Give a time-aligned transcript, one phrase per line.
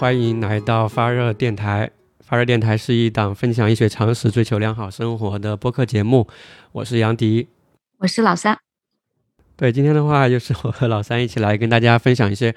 [0.00, 1.90] 欢迎来到发热电台。
[2.20, 6.26] 发热电台是一档分享医学常识、追求良好生活的播客节目。
[6.72, 7.48] 我是杨迪，
[7.98, 8.56] 我是老三。
[9.58, 12.54] 对，今天的话就是我和老三一起来跟大家分享一些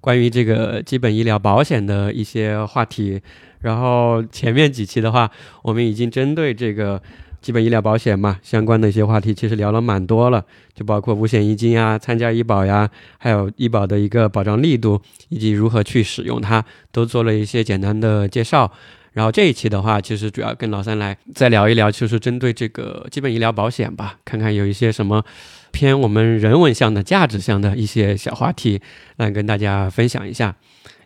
[0.00, 3.20] 关于这个基本医疗保险的一些话题。
[3.60, 5.30] 然后前面几期的话，
[5.64, 7.02] 我们已经针对这个。
[7.46, 10.44] 基本医疗保险嘛，相关的一些话题其实聊了蛮多了，
[10.74, 18.72] 就包括五险一金呀、参加医保呀，还有医保的一个保障力度以及如何去使用它，都做了一些简单的介绍。
[19.12, 25.24] 然后这一期的话，其实主要跟老三来再聊一聊，就是针对这个基本医疗保险吧，看看有一些什么
[25.70, 28.80] 偏我们人文向的、价值向的一些小话题，
[29.18, 30.56] 来跟大家分享一下。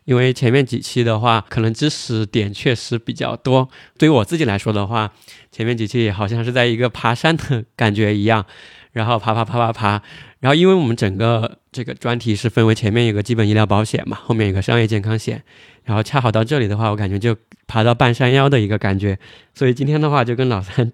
[0.04, 3.68] 因为前面几期的话，可能知识点确实比较多。
[3.98, 5.12] 对于我自己来说的话，
[5.52, 8.44] 前面几期好像是在一个爬山的感觉一样，
[8.92, 10.02] 然后爬爬爬爬爬。
[10.40, 15.42] 然后，因为我们整个这个专题是分为前面有个基本医疗保险嘛，后面有个商业健康险，
[15.84, 19.18] 然后恰好到这里的话，我感觉就爬到半山腰的一个感觉。
[19.54, 20.92] 所以今天的话，就跟老三，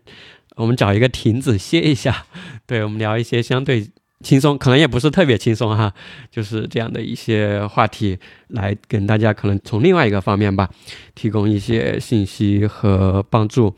[0.56, 2.26] 我们找一个亭子歇一下，
[2.66, 3.88] 对我们聊一些相对。
[4.20, 5.92] 轻松可能也不是特别轻松哈，
[6.30, 10.68] 就是这样的一些话题来跟大家可能从另外一个方面吧，
[11.14, 13.74] 提供一些信息和帮助。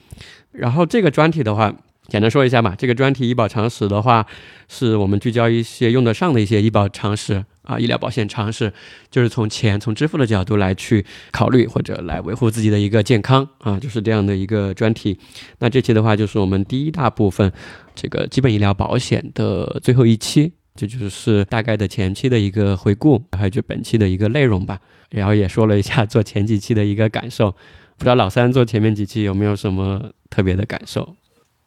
[0.53, 1.75] 然后这个专题的话。
[2.11, 4.27] 简单说一下吧，这个专题医保常识的话，
[4.67, 8.73] 是我们聚焦一些用得上的一些医保常识啊，医疗保险常识，
[9.11, 15.19] 就是从钱、从支付的角度来去考虑或者来维护自己的一个健康啊，就是这样的一个专题。
[15.59, 17.53] 那这期的话，就是我们第一大部分
[17.95, 24.81] 这个基本医疗保险的最后一期，这就是大概的前期的一个回顾，还有就本期的一个内容吧。
[25.11, 31.15] 然后也说了一下做前几期的一个感受，不知道老三做前面几期有没有什么特别的感受？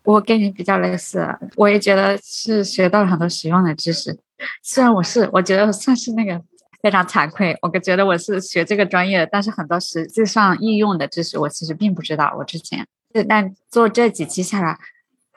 [0.04, 4.18] 我跟你比较类似，我也觉得是学到了很多实用的知识。
[4.64, 6.42] 虽然我是，我觉得算是那个
[6.82, 12.36] 非常惭愧，我觉得我是学这个专业的，但是很多实际上应用的知识我其实并不知道。
[12.38, 12.88] 我之前，
[13.28, 14.78] 但做这几期下来，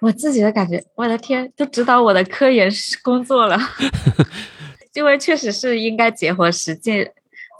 [0.00, 2.70] 我自己的感觉，我的天，都指导我的科研
[3.03, 3.59] 工作了。
[4.94, 7.09] 因为确实是应该结合实际，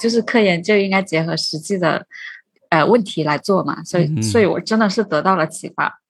[0.01, 2.07] 就是科研就应该结合实际的
[2.69, 3.83] 呃问题来做嘛。
[3.83, 6.01] 所以，所以我真的是得到了启发。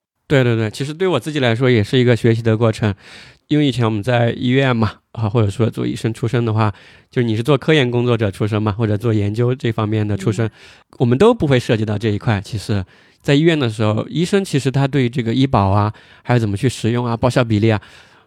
[0.43, 2.93] 对对对，其实对我自己来说也是一个学习的过程，
[3.47, 6.75] 因为以前我们在医院嘛，啊，或者说做医生出身的话，
[7.09, 10.50] 就是你是做科研工作者出身嘛，或者做研究这方面的出身，
[10.99, 12.41] 我们都不会涉及到这一块。
[12.41, 12.84] 其实，
[13.22, 15.93] 在医院的时候，医生其实他对这个医保啊，
[16.25, 17.81] 还有怎么去使用啊，报销比例啊，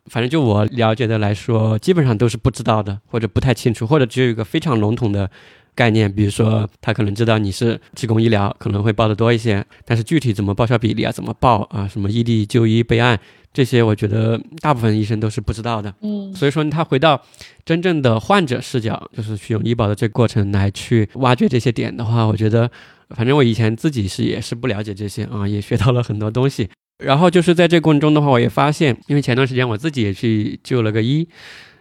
[0.06, 5.30] 反正就我了解的来说，基本上都是不知道的，或者不太清楚，或者只有一个非常笼统的。
[5.78, 13.20] 概念，比如说他可能知道你是提供医疗，可能会报的多一些，但是具体怎么报销比例啊，怎么报啊，什么异地就医备案
[13.54, 15.94] 这些，我觉得大部分医生都是不知道的。
[16.02, 17.22] 嗯，所以说他回到
[17.64, 22.70] 真正的患者视角，就是去用医保的这个过程来去挖掘这些点的话，我觉得，
[23.12, 26.68] 反正我以前自己是也是不了解这些啊，也学到了很多东西。
[27.04, 31.28] 然后就是在这过程中的话，我也发现，因为前段时间我自己也去就了个医。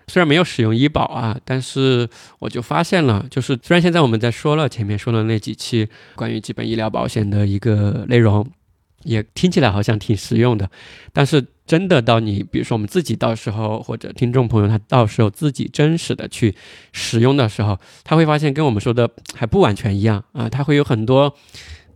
[0.09, 2.09] 虽然没有使用医保啊，但是
[2.39, 8.49] 我就发现了，就是虽然现在我们在说了前面说的那几期关于基本医疗保险的一个内容，
[9.03, 10.71] 也听起来好像挺实用的，
[11.13, 16.55] 但是真的到你比如说我们自己到时候或者听众朋友他到时候自己真实的去
[16.93, 21.35] 使用的时候，他会发现跟我们说的还不完全一样啊，他会有很多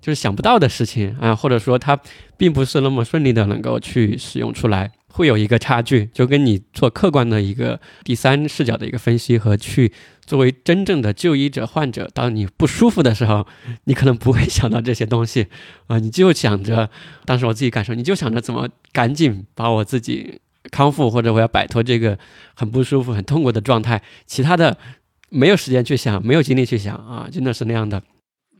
[0.01, 2.01] 就是想不到的事情啊，或者说他
[2.37, 4.91] 并不是那么顺利的能够去使用出来。
[5.12, 9.93] 会有一个差距，就跟你做客观的一个第三视角的一个分析和去
[10.25, 13.47] 作为真正的就医者、患者，当你不舒服的时候，
[13.85, 15.49] 你可能不会想到这些东西
[15.89, 16.89] 啊，你就想着，
[17.25, 20.41] 当时我自己感受，你就想着怎么赶紧把我自己
[20.71, 22.17] 康复，或者我要摆脱这个
[22.55, 24.79] 很不舒服、很痛苦的状态，其他的
[25.29, 28.01] 没有时间去想，没有精力去想啊，真的是那样的。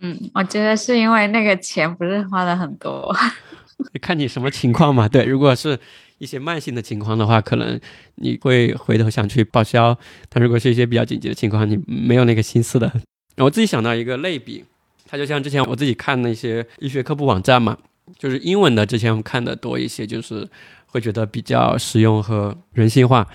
[0.01, 3.15] 嗯，我觉得是因为那个钱不是花了很多，
[4.03, 5.09] 看你什么情况嘛。
[5.09, 5.79] 对，如果是。
[6.21, 7.81] 一些慢性的情况的话，可能
[8.17, 9.95] 你会回头想去报销；
[10.29, 12.93] 但如果是一些比较紧急的情况，你没有那个心思的。
[13.39, 14.63] 我自己想到一个类比，
[15.09, 17.79] 它就像之前我自己看那些医学科普网站嘛，
[18.19, 20.47] 就是英文的，之前我们看的多一些，就是
[20.89, 23.27] 会觉得比较实用和人性化。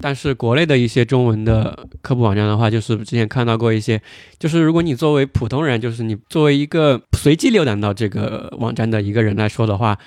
[0.00, 3.98] 但是国内的一些中文的科普网站的话，就是之前看到过一些，
[4.38, 9.98] 就是如果你作为普通人，就是你作为一个随机浏览到这个网站的一个人来说的话。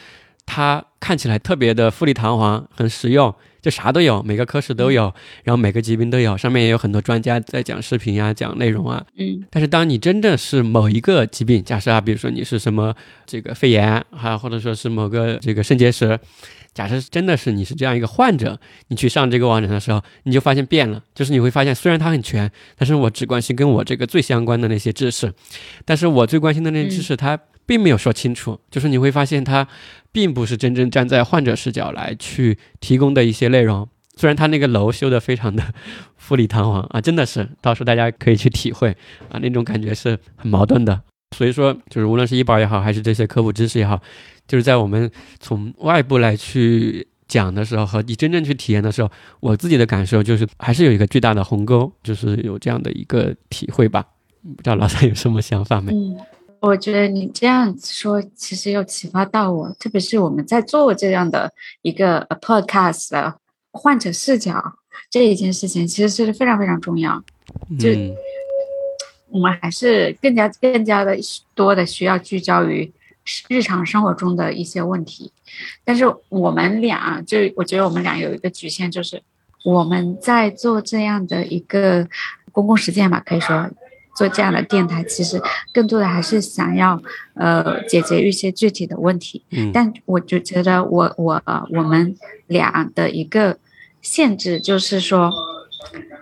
[0.48, 5.14] 它看起来特别的富丽堂皇，很实用，就啥都有，每个科室都有，
[5.44, 9.06] 然后每个疾病都有，上面也有很多专家在讲视频呀、讲内容啊。
[9.18, 9.46] 嗯。
[9.52, 12.96] 但是当你真正是某一个疾病，假设啊，比如说你是什么
[13.26, 16.18] 这个肺炎啊，或者说是某个这个肾结石，
[16.74, 18.58] 假设真的是你是这样一个患者，
[18.88, 25.34] 你去上这个网站的时候，你就发现变了，就是你会发现虽然它很全，但是我只关心跟我这个最相关的那些知识，
[25.84, 29.68] 但是我最关心的那些知识它并没有说清楚，就是你会发现它
[30.12, 33.88] 并不是真正站在患者视角来去提供的一些内容。
[34.16, 35.64] 虽然它那个楼修得非常的
[36.16, 38.90] 富丽堂皇啊，真的是，到时候大家可以去体会
[39.30, 41.00] 啊，那种感觉是很矛盾的。
[41.36, 44.02] 所以说，就是无论是医保也好，还是这些科普知识也好，
[44.48, 49.12] 就是在我们从外部来去讲的时候，和你真正去体验的时候，
[49.42, 54.04] 我自己的感受就是还是有一个巨大的鸿沟，就是有这样的一个体会吧。
[54.42, 55.94] 不知道老三有什么想法没？
[56.60, 61.52] 我觉得你这样说其实又启发到我，特别是我们在做这样的
[61.82, 63.36] 一个呃 podcast 的
[63.72, 64.78] 患者视角
[65.10, 67.24] 这一件事情，其实是非常非常重要。
[67.80, 68.16] 就嗯
[69.30, 71.18] 我们还是更加更加的
[71.54, 72.90] 多的需要聚焦于
[73.50, 75.32] 日常生活中的一些问题，
[75.84, 79.22] 但是我们俩就我觉得我们俩有一个局限，就是
[79.66, 82.08] 我们在做这样的一个
[82.54, 83.70] 公共实践吧，可以说
[84.18, 85.40] 做这样的电台，其实
[85.72, 87.00] 更多的还是想要
[87.36, 92.16] 呃解决一些具体的问题，嗯但我就觉得我我呃我们
[92.48, 93.60] 俩的一个
[94.02, 95.32] 限制就是说，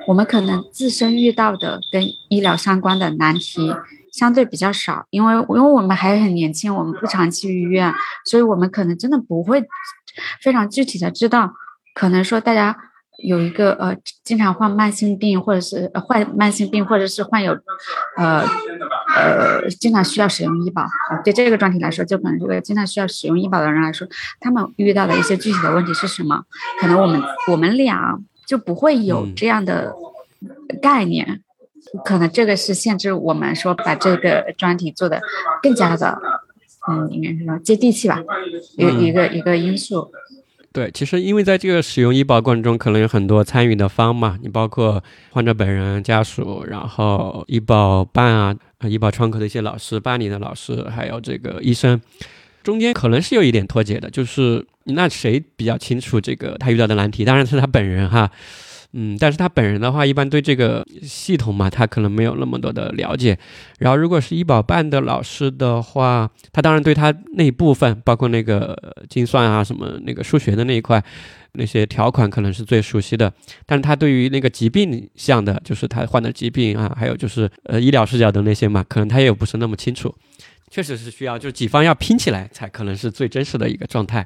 [0.08, 3.74] 我们可能自身遇到的跟医疗相关的难题
[4.12, 7.94] 相对比较少，因为因为我们还很年轻，我们不常去医院，
[8.26, 9.64] 所以我们可能真的不会
[10.42, 11.54] 非常具体的知道，
[11.94, 12.85] 可能说大家。
[13.18, 17.58] 有一个呃，经常患慢性病，或者是、呃、患慢性病，或者是患有，
[18.18, 18.44] 呃
[19.16, 20.82] 呃，经常需要使用医保。
[20.82, 24.08] 呃对这个专题来说，就可能这个经常需要使用医保的人来说，
[24.40, 26.44] 他们遇到的一些具体的问题是什么？
[26.80, 27.22] 可能我们
[27.52, 29.96] 我们俩就不会有嗯这样的
[30.82, 31.42] 概念，
[32.04, 35.22] 可能这个是限制我们说把这个专题做的
[35.64, 36.20] 更加的，
[36.90, 38.22] 嗯，应该是说接地气吧，
[38.78, 40.12] 一个嗯一个一个因素。
[40.76, 45.02] 对，其实因为在这个使用医保过程中，可能有很多参与的方嘛，你包括
[45.32, 52.02] 患者本人、家属，然后医保办啊、医保窗口的一些老师、办理的老师，还有这个医生，
[52.62, 57.24] 中间可能是有一点脱节的，就是那谁比较清楚这个他遇到的难题？
[57.24, 58.30] 当然是他本人哈。
[58.98, 63.38] 嗯，但是他本人的话，一般对这个系统嘛，他可能没有那么多的了解。
[63.80, 68.74] 然后，如果是医保办的老师的话，他当然对他那一部分，包括那个
[69.10, 71.04] 精算啊、什么那个数学的那一块，
[71.56, 73.34] 那些条款可能是最熟悉的。
[73.66, 80.16] 但是他对于那个疾病项的，就是他患的疾病啊，还有就是呃医疗视角的那些嘛，可能他也不是那么清楚。
[80.72, 84.26] 确实是需要，就是几方要拼起来，才可能是最真实的一个状态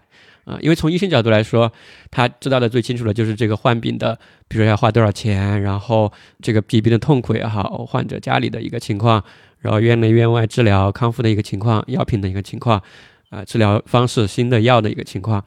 [0.50, 1.72] 啊、因为从医生角度来说，
[2.10, 9.24] 他知道的最清楚的就是这个患病的，比如说要花多少钱，然后这个疾病的痛苦也好，患者家里的一个情况，
[9.60, 12.82] 然后院内院外治疗康复的一个情况，药品的一个情况，
[13.30, 15.46] 啊、治疗方式新的药的一个情况，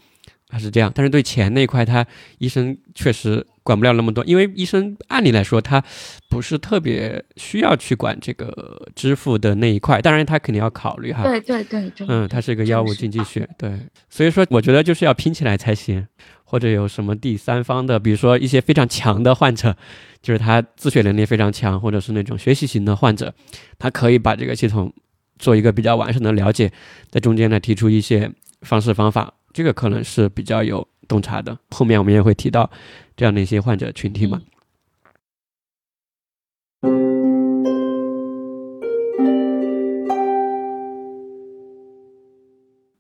[0.52, 0.92] 他是这样。
[0.94, 2.06] 但是对钱那一块，他
[2.36, 5.82] 医生确实管不了那么多，因为医生按理来说他
[6.28, 11.22] 不是特别需要去管这个支付的那一块，当然他肯定要考虑哈。
[11.22, 13.80] 对对对对，嗯，它是一个药物经济学，对，
[14.10, 16.06] 所以说我觉得就是要拼起来才行，
[16.44, 19.74] 或者有什么第三方的，比如说一些非常强的患者，
[20.20, 23.32] 就是他自学能力非常强，或者是那种学习型的患者，
[23.78, 24.92] 他可以把这个系统
[25.38, 26.70] 做一个比较完善的了解，
[27.10, 28.30] 在中间呢提出一些
[28.62, 31.58] 方式方法，这个可能是比较有洞察的。
[31.70, 32.70] 后面我们也会提到
[33.16, 34.42] 这样的一些患者群体嘛。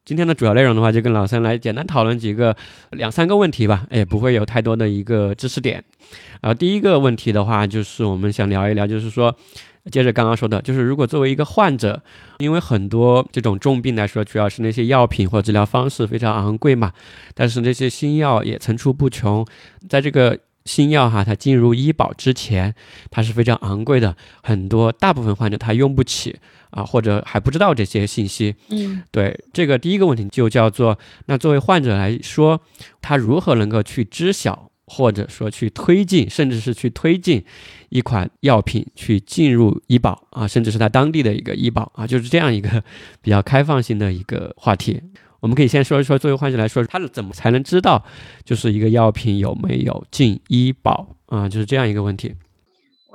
[0.04, 2.54] 今天的主要内容的话，就跟老三来简单讨论几个
[2.90, 5.82] 两三个问题吧，也不会有太多的一个知识点。
[6.42, 9.34] 然后第一个问题的话，就是我们想聊一聊，就是说，
[9.90, 12.02] 接着刚刚说的，就是如果作为一个患者，
[12.38, 16.92] 因为很多这种重病来说，主要是那些药品或治疗方式非常昂贵嘛，
[17.34, 19.44] 但是那些新药也层出不穷，
[19.88, 22.72] 在这个新药哈，它进入医保之前，
[23.10, 26.36] 它是非常昂贵的，很多大部分患者他用不起
[26.70, 28.54] 啊，或者还不知道这些信息。
[28.70, 30.96] 嗯对这个第一个问题就叫做，
[31.26, 32.60] 那作为患者来说，
[33.00, 37.42] 他如何能够去知晓，或者说去推进，甚至是去推进
[37.88, 42.84] 一款药品去进入医保啊，甚至是他当地的一个医保啊，就是这样一个
[43.22, 45.00] 比较开放性的一个话题。
[45.40, 48.04] 我们可以先说一说，作为患者来说，他怎么才能知道，
[48.44, 52.34] 就是一个药品有没有进医保啊，就是这样一个问题。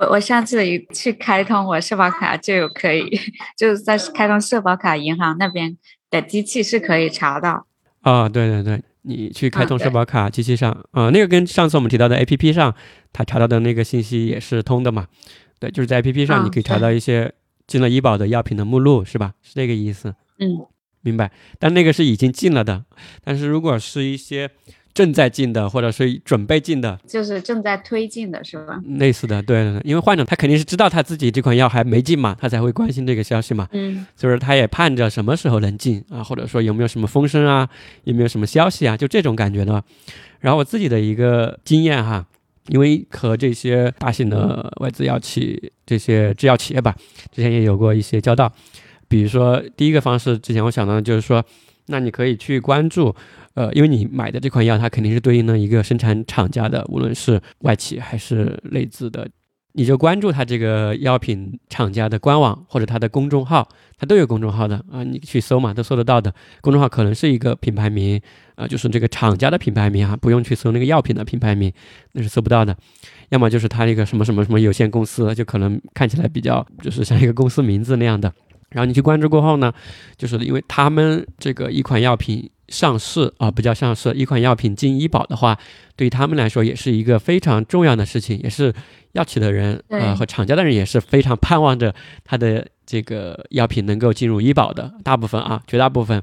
[0.00, 3.08] 我我上次一去开通我社保卡就有可以，
[3.56, 5.78] 就是在开通社保卡银行那边
[6.10, 7.66] 的机器是可以查到。
[8.02, 12.74] 啊，对对对，你去开通社保卡机器上啊、那个跟上次我们提到的 A P P 上，
[13.12, 15.06] 他查到的那个信息也是通的嘛。
[15.58, 17.32] 对，就是在 A P P 上啊你可以查到一些
[17.66, 19.34] 进了医保的药品的目录，是吧？
[19.42, 20.14] 是这个意思。
[20.38, 20.66] 嗯，
[21.00, 22.84] 明白，但那个是已经进了的。
[23.24, 24.50] 但是如果是一些
[24.98, 28.82] 正在进的，或者是准备进的，就是正在推进的是吧？
[28.98, 37.68] 类似的，对因为患者他肯定是知道他自己这款药还没进嘛，他才会关心这个消息嘛，嗯就是他也盼着什么时候能进啊，或者说有没有什么风声啊，
[38.02, 39.80] 有没有什么消息啊，就这种感觉呢。
[40.40, 42.26] 然后我自己的一个经验哈，
[42.66, 46.92] 因为和这些大型的外资药企、这些制药企业吧，
[47.30, 48.52] 之前也有过一些交道。
[49.06, 51.44] 比如说，第一个方式，之前我想到的就是说，
[51.86, 53.14] 那你可以去关注，
[53.58, 59.28] 呃，因为你买的这款药，它肯定是对应了一个生产厂家的，无论是外企还是内资的，
[59.72, 66.32] 你就关注它这个药品厂家的官网或者它的公众号，它都有公众号的啊，你去搜嘛，都搜得到的。
[66.60, 68.20] 公众号可能是一个品牌名
[68.54, 71.72] 啊、就是这个厂家的品牌名啊，不用去搜那个药品的品牌名，
[72.12, 72.76] 那是搜不到的。
[73.30, 78.32] 要么就是它那个什么什么什么有限公司，就可能看起来比较就是像一个公司名字那样的。
[78.70, 79.72] 然后你去关注过后呢，
[80.16, 85.58] 就是因为他们这个一款药品上市啊，不叫上市，一款药品进医保的话，
[85.96, 88.72] 对于他们来说也是一个非常重要的事情，也是
[89.12, 91.94] 药企的人对呃和厂家的人也是非常盼望着
[92.24, 96.22] 他的这个药品能够进入医保的，大部分啊，绝大部分。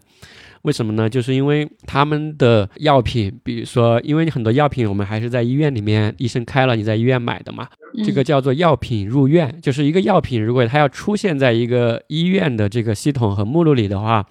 [0.65, 1.07] 为什么呢？
[1.07, 7.67] 就是因为他们的药品，比如说，因为很多药品我们还是在医院里面医生开了，你在医院买的嘛，
[8.03, 14.25] 这个叫做药品入院，就是一个药品，如果它要出现在一个医院的这个系统和目录里的话，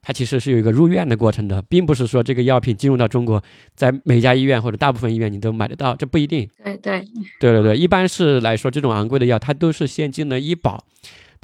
[0.00, 3.42] 它其实是有一个入院的过程的，并不是说这个药品进入到中国，
[3.74, 6.48] 在每家医院或者大部分医院你都买得到，这不一定。
[6.64, 7.04] 对对，
[7.38, 10.82] 对对对，一般是来说，这种昂贵的药，它都是先进了医保，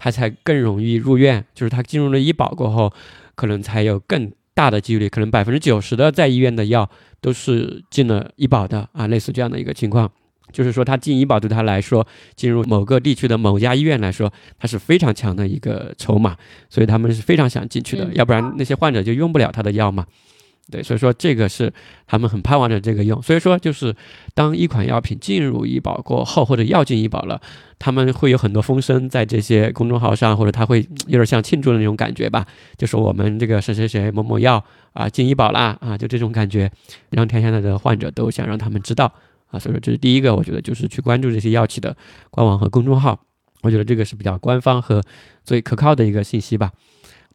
[0.00, 1.44] 它才更容易入院。
[1.54, 2.92] 就是他进入了医保过后，
[3.36, 6.90] 可能才有更大的几率，可能百分之九十的在医院的药
[7.20, 10.10] 都是进了医保的啊，类似这样的一个情况。
[10.52, 12.04] 就是说，他进医保对他来说，
[12.34, 16.36] 进入某个地区的某家医院来说，它是非常强的一个筹码，
[16.68, 20.04] 所以他们是非常想进去的，嗯要不然那些患者就用不了他的药嘛。
[20.70, 21.72] 对，所以说这个是
[22.06, 23.20] 他们很盼望着这个用。
[23.20, 23.94] 所以说，就是
[24.32, 27.40] 当一款药品进入医保过后，或者要进医保了，
[27.78, 32.46] 他们会有很多风声在这些公众号上，或者他会有点像庆祝的那种感觉吧，
[32.78, 36.70] 就说我们这个谁谁谁某某药啊进医保啦啊，就这种感觉，
[37.10, 39.12] 让天下的患者都想让他们知道
[39.48, 39.58] 啊。
[39.58, 41.96] 所以说，这是第一个，我觉得就是去关注这些药企的
[42.30, 43.18] 官网和公众号，
[43.62, 45.02] 我觉得这个是比较官方和
[45.44, 46.70] 最可靠的一个信息吧。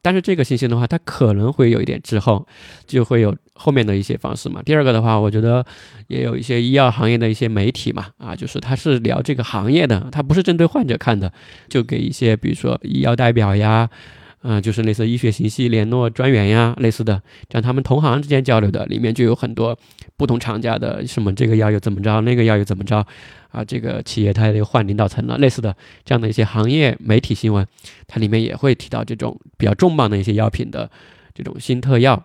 [0.05, 2.45] 但是这个信息的话，它可能会有一点滞后，
[2.85, 4.61] 就会有后面的一些方式嘛。
[4.63, 5.65] 第二个的话，我觉得
[6.05, 11.33] 也有一些医药行业的一些媒体嘛，啊，就是他是聊这个行业的，他不是针对患者看的，
[11.67, 13.89] 就给一些比如说医药代表呀，
[14.47, 19.75] 嗯、就是类似医学信息联络专员呀，类似的，这样他们同行之间交流的，里面就有很多
[20.15, 23.03] 不同厂家的什么这个药又怎么着，那个药又怎么着，
[23.49, 27.65] 啊，这个企业它又换领导层了，类似的这样的一些行业媒体新闻，
[28.05, 30.91] 它里面也会提到这种比较重磅的一些药品的
[31.33, 32.23] 这种新特药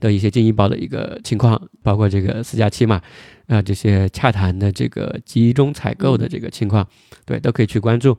[0.00, 3.00] 的一些进医保的一个情况，包括这个四加七嘛，
[3.46, 6.84] 啊，这些洽谈的这个集中采购的这个情况，
[7.24, 8.18] 对，都可以去关注。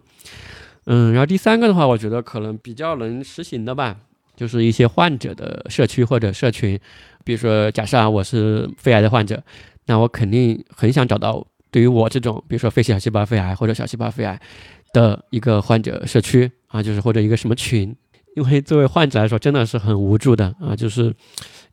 [0.90, 3.98] 嗯，然后第三个的话，我觉得可能比较能实行的吧，
[4.38, 6.80] 就是一些患者的社区或者社群，
[7.26, 9.44] 比如说假设啊，我是肺癌的患者，
[9.88, 14.40] 那我肯定很想找到对于我这种，比如说非小细胞肺癌或者小细胞肺癌
[14.94, 17.94] 的一个患者社区啊，就是或者一个什么群，
[18.38, 21.14] 因为作为患者来说，真的是很无助的啊，就是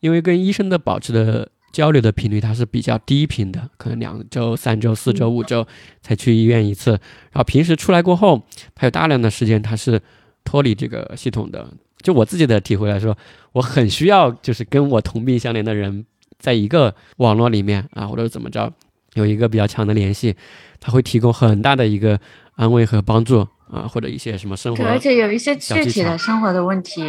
[0.01, 5.67] 因为跟医生的保持的交流的频率它是比较低频的，可能两周、三周、四周、五周
[6.01, 8.41] 才去医院一次，然后平时出来过后，
[8.73, 10.01] 他有大量的时间他是
[10.45, 11.67] 脱离这个系统的。
[12.01, 13.17] 就我自己的体会来说，
[13.51, 16.05] 我很需要就是跟我同病相怜的人
[16.39, 18.71] 在一个网络里面啊，或者怎么着，
[19.15, 20.33] 有一个比较强的联系，
[20.79, 22.17] 他会提供很大的一个
[22.53, 27.03] 安慰和帮助啊，或者一些什么生活，而且有一些具体的生活的问题，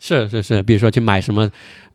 [0.00, 1.48] 是是是，比如说去买什么，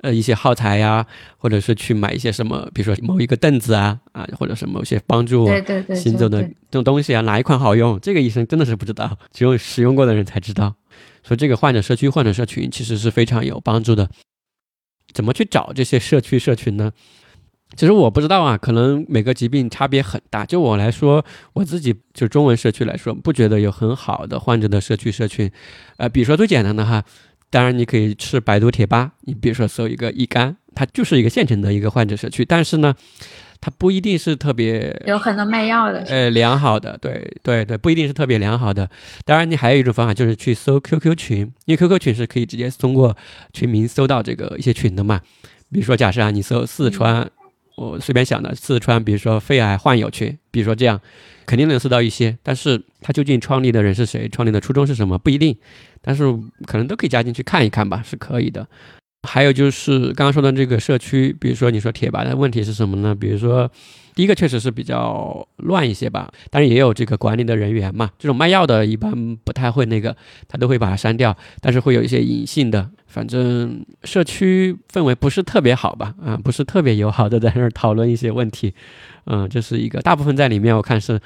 [0.06, 1.04] 呃，一些耗材呀，
[1.36, 5.48] 或者是去买一些什么，比如说某一个凳子啊，啊，或者是某些帮助
[5.96, 10.76] 行走的这种东西啊，哪一款好用，这个医生真的是不知道，只有使用过的人才知道。
[11.24, 14.08] 所以这个患者社区、患者社群其实是非常有帮助的。
[15.12, 16.92] 怎么去找这些社区社群呢？
[17.76, 20.46] 其实我不知道啊，可能每个疾病差别很大。
[20.46, 25.52] 就我来说，我自己就中文社区来说，不觉得有很好的患者的社区社群。
[25.98, 27.04] 呃，比如说最简单的哈，
[27.50, 32.94] 当然你可以去百度贴吧，你比如说搜一个乙肝，它就是一个现成的一个患者社区，但是呢，
[33.62, 38.90] 它不一定是特别有很多卖药的，呃，良好的，对对对，不一定是特别良好的。
[39.24, 43.16] 当然，你还有一种方法，就是去搜 QQ 群，因为 QQ 群是可以直接通过
[43.54, 45.22] 群名搜到这个一些群的嘛。
[45.72, 47.30] 比如说假设啊，你搜四川，
[47.76, 51.00] 我随便想的四川，比如说肺癌患友群，比如说这样，
[51.46, 52.38] 肯定能搜到一些。
[52.44, 55.58] 但是它究竟创立的人是谁，创立的初衷是什么，不一定。
[56.02, 56.24] 但是
[56.66, 58.68] 可能都可以加进去看一看吧，是可以的。
[59.28, 63.16] 还有就是刚刚说的这个社区，比如说你说贴吧的问题是什么呢？
[63.16, 63.72] 比如说。
[64.16, 68.10] 第一个确实是比较乱一些吧，但是也有这个管理的人员嘛。
[68.18, 70.16] 这种卖药的一般不太会那个，
[70.48, 71.36] 他都会把它删掉。
[71.60, 76.16] 但是会有一些隐性的，反正社区氛围不是特别好吧？
[76.24, 78.74] 啊，不是特别友好的，在那儿讨论一些问题。
[79.26, 81.20] 嗯，这是一个大部分在里面，我看是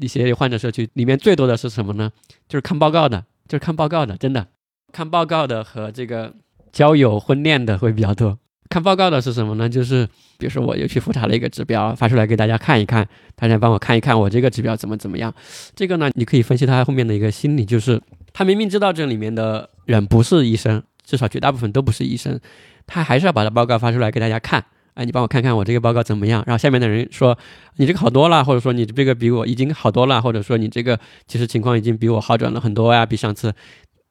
[0.00, 2.12] 一些患者社区里面最多的是什么呢？
[2.46, 4.48] 就是看报告的，就是看报告的，真的
[4.92, 6.34] 看报告的和这个
[6.70, 8.38] 交友婚恋的会比较多。
[8.70, 9.68] 看报告的是什么呢？
[9.68, 10.06] 就是
[10.38, 13.06] 比如说，我又去复查了一个指标，发出来给大家看一看，
[13.36, 15.32] 大家帮我看一看我这个指标怎么怎么样。
[15.76, 18.00] 这个呢，你可以分析他后面的一个心理，就是
[18.32, 22.40] 他明明知道这里面的人不是医生，至少绝大部分都不是医生，
[22.86, 24.64] 他还是要把他报告发出来给大家看。
[24.94, 26.42] 哎，你帮我看看我这个报告怎么样？
[26.46, 27.36] 然后下面的人说
[27.76, 33.52] 你这个好多了，或者说你这个比我已经好多了，或者说你这个其实情况已经比我好转了很多呀，比上次，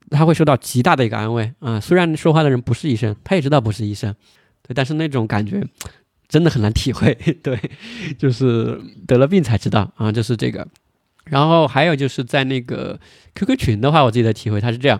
[0.10, 1.80] 他会受到极大的一个安慰啊。
[1.80, 4.14] 虽然说话的人不是医生，他也知道不是医生。
[4.68, 5.64] 对，但是那种感觉
[6.28, 7.14] 真的很难体会。
[7.44, 7.60] 对，
[8.18, 10.68] 就是得了病才知道啊，就是这个。
[11.26, 13.00] 然后还有就是在那个
[13.36, 15.00] QQ 群的话，我自己的体会，它是这样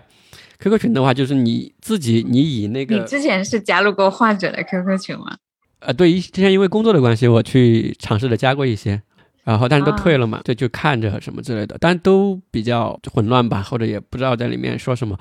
[0.58, 2.96] ：QQ 群的话，就是你自己，你以那个……
[2.96, 5.36] 你之前是加入过患者的 QQ 群吗？
[5.80, 9.02] 呃，对，之前因为工作的关系，我去尝试着加过一些，
[9.44, 15.18] 然后但是都退了嘛，对，就看着什么之类的，但都比较混乱吧，或者也不知道在里面说什么。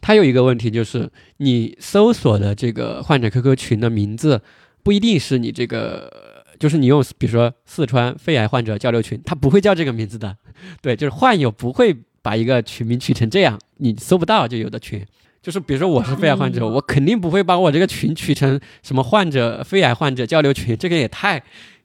[0.00, 4.42] 它有一个问题，就是你搜索的这个患者 QQ 群的名字，
[4.82, 10.36] 不一定是你这个，就是你用，比如说四川肺癌患者交流群，它不会叫这个名字的。
[10.82, 15.02] 对，就是患有不会把一个群名取成这样，你搜不到就有的群。
[15.42, 21.42] 就是比如说我是肺癌患者，我肯定不会把我这个群取成什么患者肺癌患者交流群，这个也太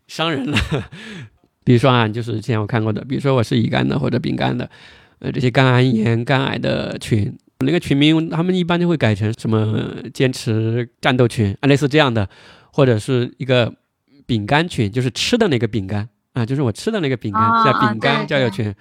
[0.08, 0.58] 伤人了。
[1.64, 4.70] 比如说啊，就是之前我看过的，比如说我是乙肝的或者丙肝的，
[5.20, 7.34] 呃，这些肝癌炎、肝癌的群。
[7.66, 12.30] 那个群名，他们一般就会改成什么“坚持战斗群”啊，类似这样的，
[12.72, 13.74] 或者是一个
[14.26, 18.74] 饼干群，就是吃的那个饼干啊，就是我吃的那个饼干叫饼干交友群。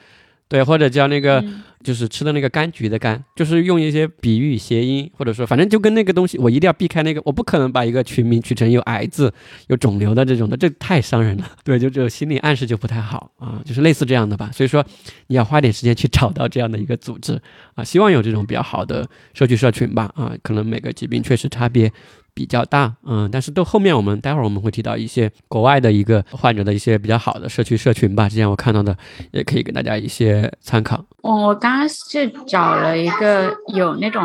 [0.49, 1.45] 对，或者叫那个，
[1.85, 9.31] 就是吃的那个柑橘的柑，就是用一些比喻谐音，或者说反正就跟那个东西，我一定要避开那个，我不可能把一个群名取成有癌字、
[9.67, 11.45] 有肿瘤的这种的，这太伤人了。
[11.63, 14.51] 对，就这种心理暗示就不太好啊，就是类似这样的吧。
[14.53, 14.83] 所以说，
[15.27, 17.39] 你要花点时间去找到这样的一个组织
[17.75, 21.93] 啊，希望有这种比较好的社区社群吧啊，可能每个疾病确实差别。
[22.39, 28.97] 比较大，嗯，但是到后面我们待会儿我们会提到一些国外的一个患者的一些比较好的社区社群吧，之前我看到的
[29.33, 31.05] 也可以给大家一些参考。
[31.23, 34.23] 我我刚刚是找了一个有那种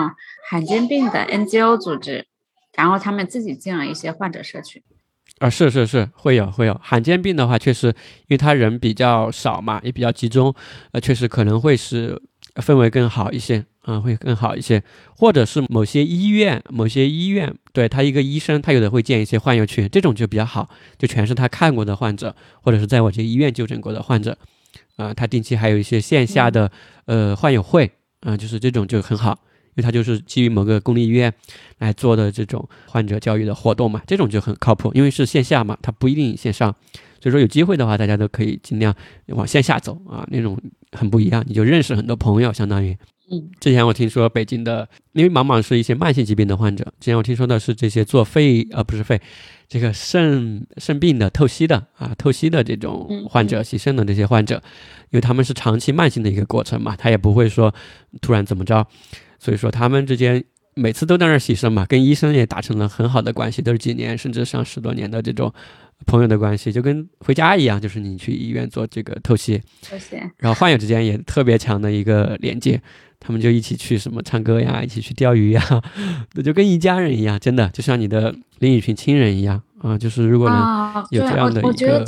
[0.48, 2.28] 罕见病的 NGO 组织，
[2.76, 4.80] 然后他们自己建了一些患者社群。
[5.40, 7.94] 啊，是是是，会有会有罕见病的话，确实因
[8.30, 10.54] 为他人比较少嘛，也比较集中，
[10.92, 12.22] 呃，确实可能会是
[12.58, 13.66] 氛围更好一些。
[13.84, 14.82] 啊，会更好一些，
[15.16, 24.38] 或者是某些医院，某些医院，对他一个医生，他有的会建一些患友群，这种就比较好，就全是他看过的患者，或者是在我这医院就诊过的患者，
[24.96, 26.72] 啊，他定期还有一些线下的
[27.06, 27.92] 呃患友会，
[28.22, 31.34] 啊，就是这种就很好，因为他就是基于某个公立医院
[31.80, 36.74] 来做的这种患者教育的活动嘛，这种就很靠谱，因为是线下嘛，他不一定线上，
[37.24, 38.94] 所以说有机会的话，大家都可以尽量
[39.28, 40.60] 往线下走啊，那种
[40.92, 42.94] 很不一样，你就认识很多朋友，相当于。
[43.32, 46.84] 嗯，之前我听说北京的，因为往往是一些慢性疾病的患者。
[47.00, 49.22] 之前我听说的是这些做肺，呃，不是肺，
[49.70, 54.62] 这个肾肾病的透析的啊，透析的这种患者，洗肾的这些患者，
[55.12, 57.74] 因为他们是长期慢性的一个过程嘛，他也不会说
[58.20, 58.86] 突然怎么着，
[59.40, 65.54] 所以说他们之间每次都在那儿洗肾嘛，跟医生也达成了很好的关系，都是几年甚至上十多年的这种。
[66.06, 72.82] 朋友的关系就跟回家一样，就是你去医院做这个透析，透析，然后患友之间也特别强的一个连接，
[73.20, 75.64] 他们就一起去什么唱歌呀，一起去钓鱼呀，
[76.34, 79.98] 那 就跟一家人一样，真的就像你的另一群亲人一样啊。
[79.98, 82.06] 就是如果能有这样的一个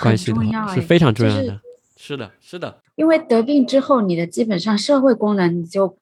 [0.00, 1.60] 关系的话，是非常重要的。
[1.96, 5.96] 是的，是的，因为得病之后，你的基本上社会功能你就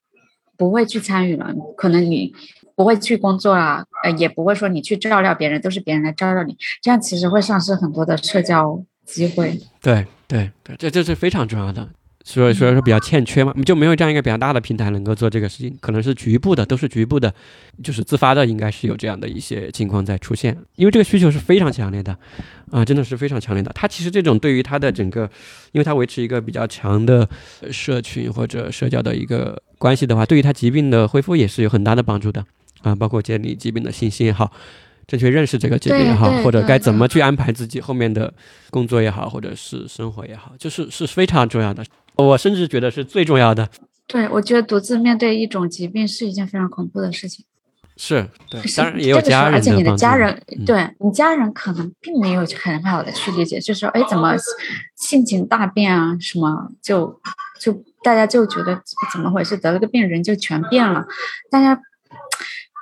[0.57, 2.35] 不会去参与了，可能你。
[2.79, 9.59] 不会去工作啊，呃，也不会说你去照料别人，都是别人来照料你，这样其实会丧失很多的社交机会。
[9.83, 11.89] 对对对，这这是非常重要的，
[12.23, 17.35] 所以所以说比较欠缺嘛，就没有这样一个比较大的平台能够做这个事情，可能是局部的，都是局部的，
[17.83, 22.17] 就是自发的，应该是有这样的一些情况在出现，因为这个需求是非常强烈的，
[22.71, 23.73] 啊，真的是非常强烈的。
[23.75, 25.29] 它其实这种对于它的整个，
[25.73, 27.29] 因为它维持一个比较强的
[27.73, 32.47] 社群或者社交的一个关系的话，对于他疾病的恢复也是有很大的帮助的。
[32.83, 34.53] 啊，包括建立疾病的信心也好，
[35.07, 38.33] 正确认识这个疾病也好，或者该怎么去安排自己后面的
[38.71, 41.85] 工作也好，或者是生活也好，就是是非常重要的。
[42.17, 43.69] 我甚至觉得是最重要的。
[44.07, 47.45] 对，我觉得独自面对一种疾病是一件非常恐怖的事情。
[48.01, 54.37] 是对，当然也有家人，而且你的家人，对你家人可能并没有很好的去理解，就是说，哎，怎么
[54.97, 56.17] 性情大变啊？
[56.21, 57.21] 什么就
[57.61, 57.73] 就
[58.05, 58.81] 大家就觉得
[59.13, 59.57] 怎么回事？
[59.57, 61.05] 得了个病人就全变了，
[61.51, 61.81] 大家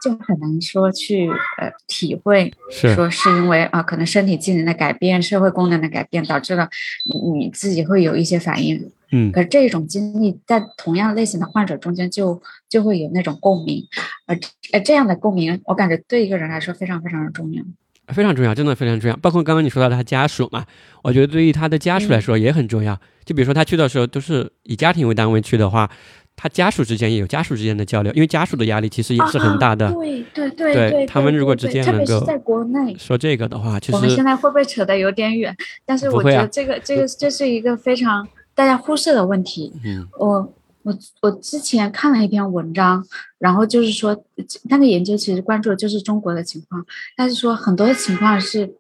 [0.07, 6.69] 就很难说去呃体会，说是因为啊，可能身体机能的改变、社会功能的改变导致了
[7.05, 8.91] 你你自己会有一些反应。
[9.11, 13.85] 嗯，可是这种经历在同样类型的患者中间就就会有那种共鸣，
[14.27, 14.39] 而
[14.73, 17.63] 而这样的共鸣，我感觉对一个人来说非常非常的重要，
[18.09, 19.17] 非常重要，真的非常重要。
[19.17, 20.65] 包括刚刚你说到他家属嘛，
[21.03, 23.01] 我觉得对于他的家属来说也很重要。
[23.25, 25.91] 就比如说他去的时候都是以家庭为单位去的话，
[26.37, 29.91] 他家属之间也有家属之间的交流，因为家属的压力其实也是很大的。
[29.93, 35.57] 对对对对，他们如果之间能够在国内说这个的话，其实我们现在会不会扯得有点远？
[35.85, 38.29] 但是我觉得这个这个这是一个非常。
[38.55, 39.71] 大家忽视的问题。
[39.85, 43.05] 嗯，我我我之前看了一篇文章，
[43.39, 44.25] 然后就是说
[44.71, 46.83] 那个研究其实关注的就是中国的情况，
[47.15, 48.75] 但是说很多的情况是，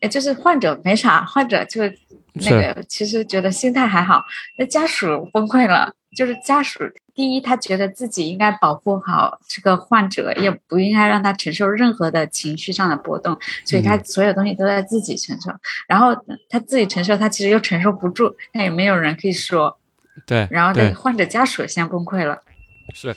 [0.00, 1.80] 哎，就是患者没啥，患者就
[2.34, 4.22] 那个其实觉得心态还好，
[4.58, 5.94] 那家属崩溃了。
[6.14, 6.80] 就是家属，
[7.14, 15.50] 第一，他觉得自己应该保护好这个患者，也不应该让他承受任何的情绪上的波动，所以他所有东西都在自己承受。
[15.88, 16.14] 然后
[16.48, 19.76] 他自己承受，他其实又承受不住，那也没有人可以说。
[20.26, 20.46] 对。
[20.50, 22.38] 然后等患者家属先崩溃了。
[22.92, 23.08] 是，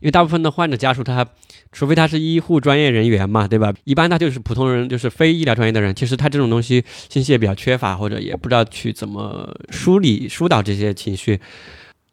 [0.00, 1.26] 因为大部分的患者家属，他
[1.72, 3.72] 除非他是医护专业人员嘛，对吧？
[3.84, 11.40] 一般他就是普通人，就是非医疗专业的人，其实他这种东西信息也比较缺乏，或者也不知道去怎么梳理疏导这些情绪。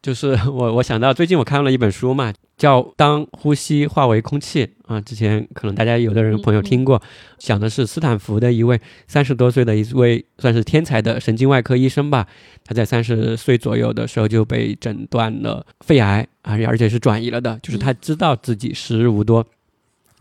[0.02, 5.00] 就是 我，我想到最近我看了一本书嘛，叫《当呼吸化为空气》啊。
[5.00, 7.00] 之前可能大家有的人朋友听过，
[7.38, 12.26] 讲的是斯坦福的一位三十多岁的一位算是天才的神经外科医生吧。
[12.66, 17.60] 他在三十岁左右的时候就被诊断了肺癌啊，而且是转移了的。
[17.62, 19.46] 就是他知道自己时日无多。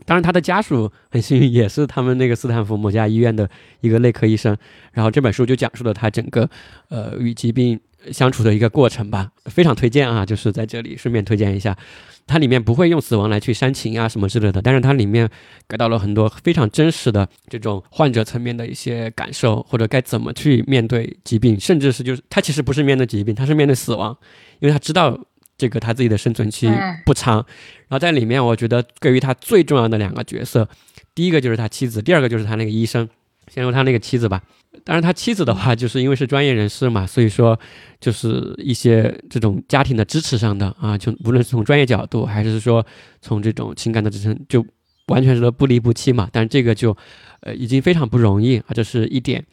[0.03, 3.47] 当然，他的家属很幸运，也是他们那个斯坦福某家医院的
[3.81, 4.55] 一个内科医生。
[4.93, 6.47] 然后这本书就讲述了他整个
[6.89, 7.79] 呃与疾病。
[8.11, 10.25] 相处的一个过程吧，非常推荐啊！
[10.25, 11.77] 就是在这里顺便推荐一下，
[12.25, 15.29] 它里面不会用死亡来去煽情啊什么之类的，但是它里面
[15.67, 24.17] 给到了很多非常真实的这种患者层面的一些感受，或者该怎么去面对疾病，甚至是就是他其实不是面对疾病，他是面对死亡，
[24.59, 25.19] 因为他知道
[25.57, 26.71] 这个他自己的生存期
[27.05, 27.35] 不长。
[27.35, 30.67] 然后在里面，我觉得给予他最重要的两个角色，
[31.13, 33.07] 第一个就是他妻子，第二个就是他那个医生。
[33.47, 34.41] 先说他那个妻子吧，
[34.85, 37.59] 当然他妻子的话，就是因为是专业人士嘛，所以说
[37.99, 42.85] 就是一些这种家庭的支持上的啊，就无论是从专业角度，还是说
[43.21, 44.65] 从这种情感的支撑，就
[45.07, 46.29] 完全是不离不弃嘛。
[46.31, 46.95] 但这个就
[47.41, 49.43] 呃已经非常不容易啊，这是一点。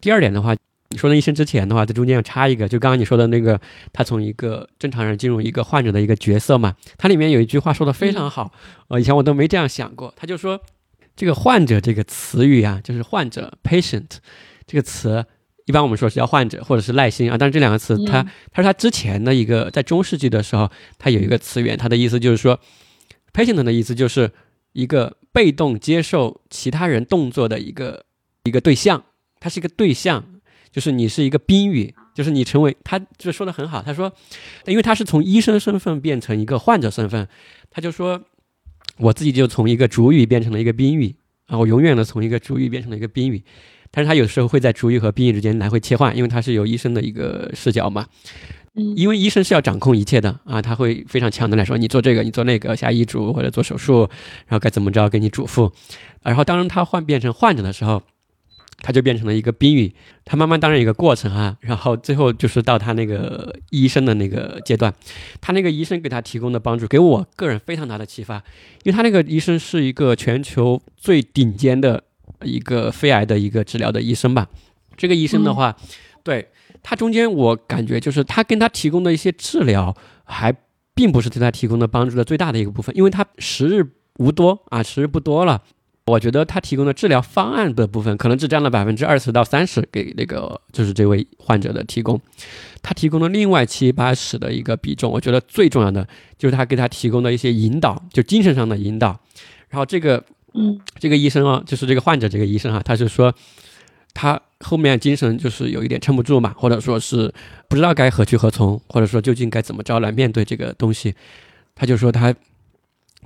[0.00, 0.54] 第二点的话，
[0.90, 3.60] 你说那医生之前的话，在中间要插一个，就刚刚你说的那个，
[3.92, 8.52] 他从一个正常人进入一个患者的一个角色嘛，它里面有一句话说的非常好，
[8.88, 10.60] 呃，以前我都没这样想过，他就说。
[11.16, 14.06] 这个患者这个词语啊，就是患者 patient
[14.66, 15.24] 这个词，
[15.66, 17.38] 一般我们说是叫患者或者是耐心啊。
[17.38, 22.58] 但是这两个词，它它是它之前的一个，在中世纪的时候，它有一个词源，它的意思就是说
[23.32, 24.32] ，patient 的意思就是
[24.72, 28.04] 一个被动接受其他人动作的一个
[28.42, 29.04] 一个对象，
[29.38, 30.24] 它是一个对象，
[30.72, 33.80] 就是你是一个宾语，就是你成为他，就说的很好。
[33.80, 34.12] 他说，
[34.66, 37.28] 因为他是从医生身份变成一个患者身份，
[37.70, 38.20] 他就说。
[38.98, 41.14] 我自己就从一个主语变成了一个宾语
[41.46, 43.42] 啊，我永远的从一个主语变成了一个宾语，
[43.90, 48.06] 但是他有时候会在主语和宾语之间来回切换，因为他是由医生的一个视角嘛，
[48.74, 54.08] 嗯，因为医生是要掌控一切的啊，他会非常强的来说，你做这个，你做那个，下医嘱或者做手术，
[54.46, 55.72] 然后该怎么着给你嘱咐，
[56.22, 58.02] 然后当他换变成患者的时候。
[58.84, 59.94] 他就变成了一个宾语，
[60.26, 64.92] 他慢慢当然一个过程啊，然后最后就是到他那个医生的那个阶段，
[65.40, 68.36] 他那个医生给他提供的帮助给我个人非常大的启发，
[68.82, 72.04] 因为他那个医生是一个全球最顶尖的
[72.42, 74.48] 一个肺癌的一个治疗的医生吧。
[74.98, 75.74] 这个医生的话，
[76.22, 76.50] 对
[76.82, 80.54] 他中间我感觉就是他跟他提供的一些治疗还
[80.94, 83.82] 并不是对他提供的帮助的最大的一个部分，因为他时日
[84.18, 85.62] 无多啊，时日不多了。
[86.06, 92.20] 我觉得他提供的治疗方案的部分，可能只占了百分之二十到三十，给那个就是这位患者的提供。
[92.82, 95.10] 他提供了另外七八十的一个比重。
[95.10, 99.18] 我觉得最重要的就是他给他提供的一些引导，就精神上的引导。
[99.70, 103.34] 然后这个，嗯，这个医生啊，就是这个患者这个医生啊，他是说
[104.12, 107.32] 他后面精神就是有一点撑不住嘛，或者说是
[107.66, 111.14] 不知道该何去何从，或者说究竟该怎么着来面对这个东西。
[111.74, 112.34] 他就说他。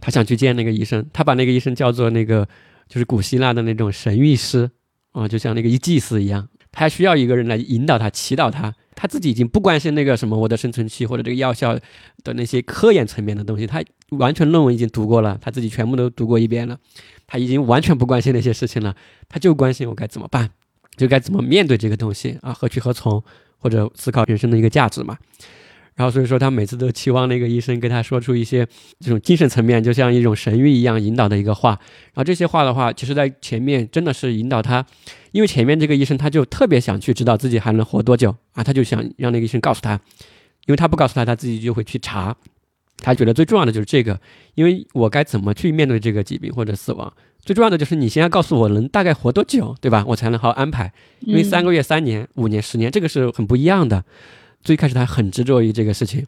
[0.00, 2.46] 他想去见那个医生，他把那个医生叫做那个
[2.88, 4.70] 就是古希腊的那种神谕师
[5.12, 8.74] 啊，就像那个一祭司一样，他需要一个人来引导他、祈祷他。
[9.00, 11.78] 他自己已经不关心那个什么我的生存期或者这个药效
[12.24, 16.76] 的那些科研层面的东西，他完全论文已经读过了，他自己全部都读过一遍了，
[17.24, 18.96] 他已经完全不关心那些事情了，
[19.28, 20.50] 他就关心我该怎么办，
[20.96, 23.22] 就该怎么面对这个东西啊，何去何从，
[23.58, 25.16] 或者思考人生的一个价值嘛。
[25.98, 28.64] 然后所以说他每次都期望那个医生跟他说出一些
[29.00, 31.70] 这种精神层面，就像一种神谕一样引导的一个话。
[31.70, 34.86] 然后这些话的话，其实在前面真的是引导他，
[35.32, 40.00] 因为前面这个医生他就特别想去知道自己还能活多久啊，他就想让那个医生告诉他，
[40.66, 42.36] 因为他不告诉他，他自己就会去查。
[43.00, 44.20] 他觉得最重要的就是这个，
[44.54, 47.12] 因为我该怎么去面对这个疾病或者死亡，
[47.44, 50.04] 最重要的就是你先要告诉我能大概活多久，对吧？
[50.06, 50.92] 我才能好好安排。
[51.20, 54.04] 因为三个月、三年、五年、十年，这个是很不一样的。
[54.62, 56.26] 最开始他很执着于这个事情，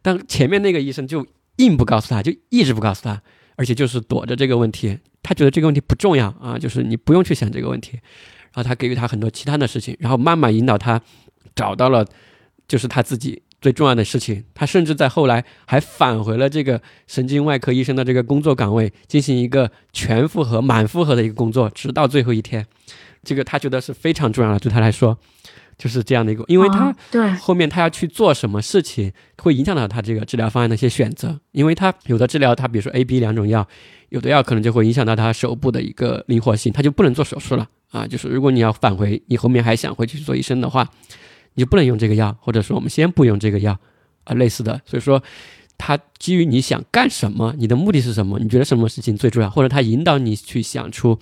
[0.00, 3.20] 但前面那个医生就硬不告诉他，就一直不告诉他，
[3.56, 4.98] 而且就是躲着这个问题。
[5.22, 7.92] 他觉得这个问题不重要啊，就是你不用去想这个问题。
[8.54, 11.00] 然后他给予他很多其他的事情，然后慢慢引导他
[11.54, 12.04] 找到了
[12.68, 14.44] 就是他自己最重要的事情。
[14.52, 22.66] 他甚至在后来还返回了这个神经外科医生的这个工作岗位，进行一个全负荷、满负荷的一个工作，直到最后一天。
[23.22, 25.16] 这个他觉得是非常重要的，对他来说。
[25.78, 31.40] 就是这样的一个，因为他对后面他要去做什么事情，会影响到他这个治疗方案的一些选择。
[31.50, 33.66] 因为他有的治疗，他比如说 A、B 两种药，
[34.10, 38.06] 有的药可能就会影响到他手部的一个灵活性，他就不能做手术了啊。
[38.06, 40.88] 就是如果你要返回，你后面还想回去做医生的话，
[41.54, 43.76] 你就不能用这个药，或者说我们先不用这个药
[44.24, 44.80] 啊，类似的。
[44.86, 45.22] 所以说，
[45.76, 51.18] 他基于你想干什么，你的目的是什么，你觉得什么事情最重要，或者他引导你去想出。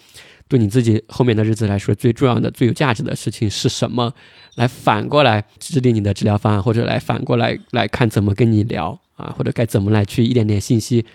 [0.50, 4.12] 对你自己后面的日子来说，最重要的、最有价值的事情是什么？
[4.56, 11.06] 来反过来制定你的治疗方案，或者来反过来来看怎么跟你聊啊，或者该怎么来去一点点信息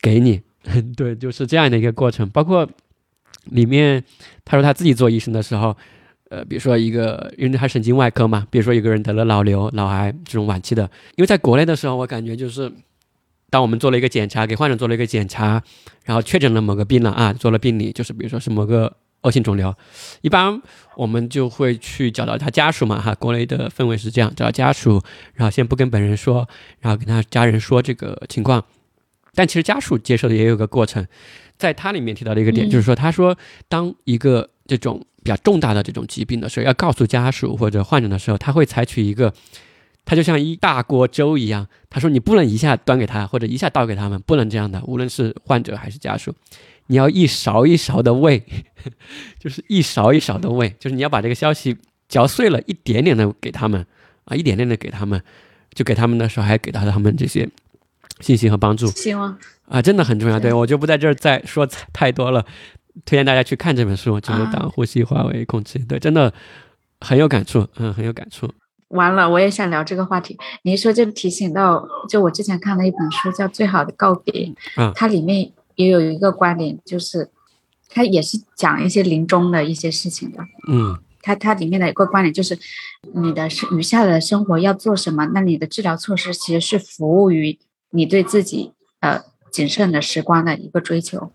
[0.00, 0.42] 给你。
[0.96, 2.28] 对，就是这样的一个过程。
[2.30, 2.68] 包括
[3.44, 4.02] 里面
[4.44, 5.76] 他说他自己做医生的时候，
[6.28, 10.82] 呃，比如说一个，因为他神经外科嘛，比如说一个人得了脑瘤、脑癌这种晚期的，
[11.14, 12.72] 因为在国内的时候，我感觉就是。
[13.52, 15.62] 当我们做了一个检查，给患者做了一个检查，
[16.06, 19.76] 然后确诊了某个病了啊，做了病理，就是比如说是某个恶性肿瘤，
[20.22, 20.58] 一般
[20.96, 25.02] 我们就会去找到他家属嘛，哈，国内的氛围是这样，找到家属，
[25.34, 26.48] 然后先不跟本人说，
[26.80, 28.64] 然后跟他家人说这个情况，
[29.34, 31.06] 但其实家属接受的也有个过程，
[31.58, 33.36] 在他里面提到的一个点就是说，他说
[33.68, 39.34] 当一个这种比较重大的这种疾病的时候，要告诉家属或者患者的时候，他会采取一个。
[40.04, 44.82] 他就像一大锅粥一样，他说你不能一下端给他，或者一下倒给他们，不能这样的。
[44.84, 46.34] 无论是患者还是家属，
[46.88, 48.42] 你要一勺一勺的 喂，
[49.38, 51.76] 就是一勺一勺的喂，就是你要把这个消息
[52.08, 53.86] 嚼碎了，一点点的给他们
[54.24, 55.22] 啊，一点点的给他们，
[55.72, 57.48] 就给他们的时候还给到他们这些
[58.20, 58.86] 信息和帮助。
[58.88, 59.38] 希望
[59.68, 60.38] 啊，真的很重要。
[60.38, 62.44] 对我就不在这儿再说太多了，
[63.04, 65.78] 推荐大家去看这本书，就是当呼吸化为空气。
[65.78, 66.32] 对，真的
[67.00, 68.52] 很有感触，嗯，很有感触。
[68.92, 70.38] 完了，我也想聊这个话题。
[70.62, 74.32] 你一说就提醒到，就我之前看了一本书叫《最好的告别》，
[74.76, 77.30] 嗯，它里面也有一个观点，就是
[77.88, 80.38] 它也是讲一些临终的一些事情的。
[80.68, 82.58] 嗯，它它里面的一个观点就是，
[83.14, 85.24] 你的生余下的生活要做什么？
[85.32, 87.58] 那你的治疗措施其实是服务于
[87.90, 91.32] 你对自己呃谨慎的时光的一个追求。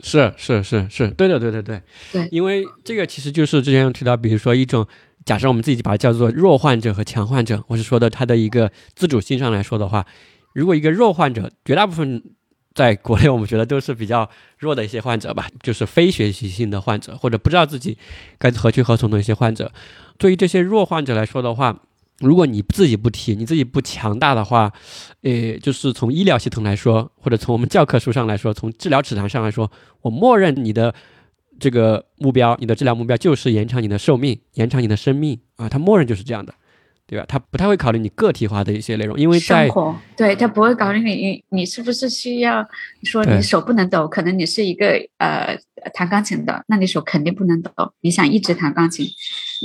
[0.00, 1.82] 是是是是，对的对对对
[2.12, 4.86] 对，因为这个其实就是之前提到，比如说一种。
[5.28, 10.06] 假设我们自己把它叫做弱患者和强患者，我是说的他的一个自主性上来说的话，
[10.54, 12.22] 如果一个弱患者，绝大部分
[12.74, 17.98] 在国内我们觉得都是比较弱的一些患者吧， 就是非学习性的患者，或者不知道自己
[18.38, 19.70] 该何去何从的一些患者。
[20.16, 21.78] 对于这些弱患者来说的话，
[22.20, 24.72] 如果你自己不提，你自己不强大的话，
[25.20, 30.94] 呃，就是从医疗系统来说，或者从我们教科书上来说，从治疗指南上来说，我默认你的。
[31.58, 36.54] 这个目标，你的治疗目标就是延长你的寿命，延长你的生命啊，它默认就是这样的。
[37.08, 37.24] 对吧？
[37.26, 39.66] 他不太会考虑你个体化的一些内容，因为在
[40.14, 42.62] 对他不会考虑你你是不是需要
[43.04, 45.58] 说你手不能抖，可能你是一个呃
[45.94, 47.70] 弹钢琴的，那你手肯定不能抖。
[48.02, 49.06] 你想一直弹钢琴，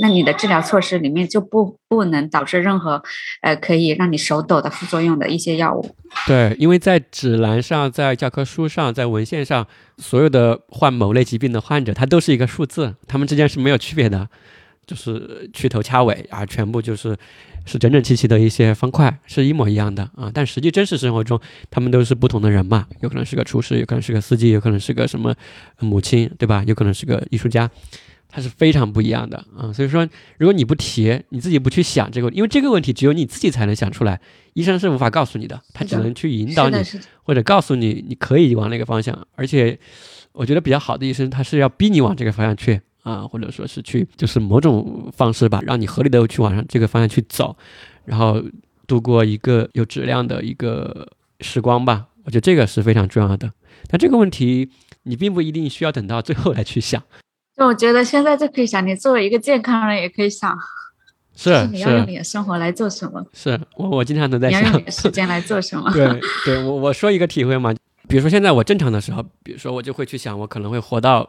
[0.00, 3.02] 那你的治疗措施里面就不不能导致任何
[3.42, 5.94] 呃可以让你手抖的副作用的一些药物。
[6.26, 9.66] 对，因为在指南上、在教科书上、在文献上，
[9.98, 14.30] 所有的患某类疾病的患者，他都是一个数字，他们之间是没有区别的。
[14.86, 17.16] 就是去头掐尾啊，全部就是
[17.64, 20.30] 是整整齐齐的一些方块，是一模一样的啊。
[20.32, 25.34] 但实际真实生活中，他们都是不同的人嘛，有可能是个厨师，有可能是个司机，有可能是个什么
[25.80, 26.62] 母亲，对吧？
[26.66, 27.70] 有可能是个艺术家，
[28.28, 29.72] 他是非常不一样的啊。
[29.72, 34.20] 所以说，如果你不提，你自己不去想这个，因为这个问题只有你自己才能想出来，
[34.52, 36.76] 医生是无法告诉你的，他只能去引导你
[37.22, 39.78] 或者告诉你你可以往那个方向，而且。
[40.36, 47.56] 我觉得比较好的医生，他是要逼你往这个方向去啊，或者说是去，就是某种方式吧，让你合理的去往上这个方向去走，
[48.04, 48.42] 然后
[48.86, 51.06] 度过一个有质量的一个
[51.40, 52.06] 时光吧。
[52.24, 53.52] 我觉得这个是非常重要的。
[53.88, 54.70] 但这个问题，
[55.02, 57.02] 你并不一定需要等到最后来去想。
[57.56, 60.58] 就我觉得现在就可以想，你作为一个健康人，也可以想，
[61.36, 63.24] 是你要用你的生活来做什么？
[63.34, 65.88] 是我我经常都在想，你要用你的时间来做什么？
[65.92, 67.74] 对对，我我说一个体会嘛。
[68.08, 71.28] 比如说现在我正常的时候，比如说我就会去想，我可能会活到，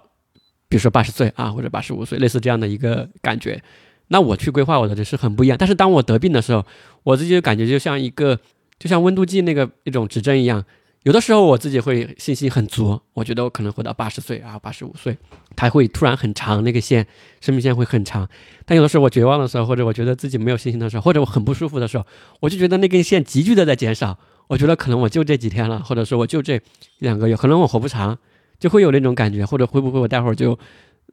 [0.67, 3.61] 比如说八十岁啊，或者八十五岁，类似这样的一个感觉。
[4.09, 5.57] 那我去规划我的人生很不一样。
[5.57, 6.65] 但是当我得病的时候，
[7.03, 8.39] 我自己就感觉就像一个，
[8.77, 10.63] 就像温度计那个一种指针一样。
[11.03, 15.15] 有的时候我自己会信心很足，我觉得我可能活到八十岁啊，八十五岁，
[15.55, 17.05] 它会突然很长，那个线
[17.41, 18.27] 生命线会很长。
[18.65, 22.05] 但有的时候我绝望的时候，或者我觉得自己没有信心的时候，或者我很不舒服的时候，
[22.39, 24.17] 我就觉得那根线急剧的在减少。
[24.47, 26.59] 我觉得可能我就这几天了，或者说我就这
[26.99, 28.17] 两个月，可能我活不长，
[28.59, 30.57] 就会有那种感觉，或者会不会我待会儿就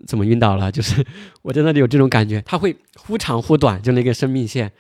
[0.07, 0.71] 怎么晕倒了？
[0.71, 1.05] 就是
[1.43, 4.73] 我在那里有这种感觉，它会忽长忽短，就那个生命线。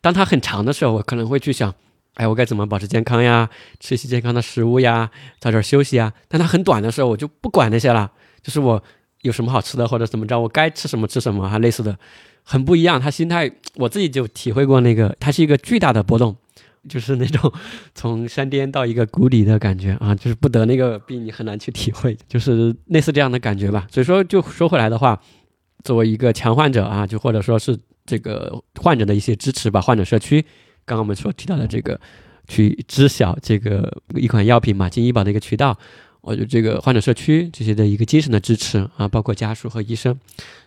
[0.00, 1.74] 当它很长的时候，我可能会去想，
[2.14, 3.48] 哎，我该怎么保持健康呀？
[3.80, 6.12] 吃一些健康的食物呀，早点休息啊。
[6.28, 8.10] 但它很短的时候，我就不管那些了，
[8.42, 8.82] 就是我
[9.22, 11.98] 有什么好吃的或者怎么着，我该吃什么吃什么，还类似的，
[12.42, 13.00] 很不一样。
[13.00, 16.36] 他心态，我自己就体会过那个，它是一个巨大的波动。
[16.88, 17.52] 就是那种
[17.94, 23.86] 从山巅到一个谷底的感觉啊，就是不得那个病，你很难去体会，就是类似这样的感觉吧。
[23.90, 25.18] 所以说，就说回来的话，
[25.84, 30.42] 作为一个强患者啊，就或者说是这个患者的一些支持吧，患者社区，
[30.84, 32.00] 刚刚我们所提到的这个
[32.46, 35.78] 去知晓这个一款药品嘛，进医保的一个渠道，
[36.20, 40.18] 我觉得这个患者社区这些的一个精神的支持啊，包括家属和医生，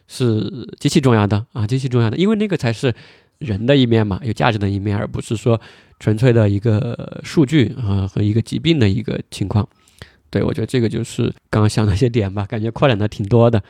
[0.08, 2.94] 是极其重要的啊，极其重要的，因为那个才是
[3.42, 5.60] 人的一面嘛，有价值的一面，而不是说。
[6.02, 9.70] 纯粹的一个数据啊和一个疾病的一个情况，
[10.32, 13.62] 对我觉得这个就是刚刚想的一些点吧，感觉扩展的挺多的。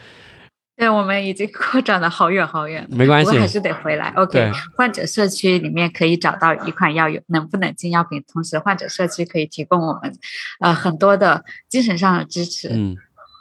[0.77, 4.13] 对，我们已经扩展的好远好远，没关系，我还是得回来。
[4.15, 10.17] OK，患者社区里面可以找到一款药，有能不能进药品，同时患者社区可以提供我们
[10.61, 12.95] 呃很多的精神上的支持，嗯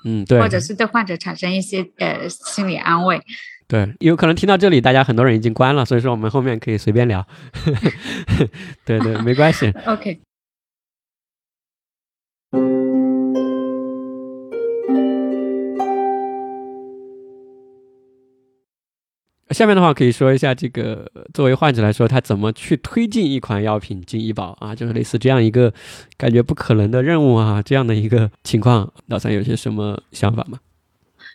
[0.05, 3.23] 嗯，对，或者是对患者产生一些呃心理安慰。
[3.71, 7.25] 对，有可能听到这里，大家很多人已经关了，所以说我们后面可以随便聊。
[8.85, 9.73] 对对，没关系。
[9.87, 10.19] OK。
[19.51, 24.75] 下面的话可以说一下，这个作为患者来说，他怎么去推进一款药品进医保啊？
[24.75, 25.73] 就是类似这样一个
[26.17, 30.59] 感觉不可能的任务啊，这样的一个情况，老三有些什么想法吗？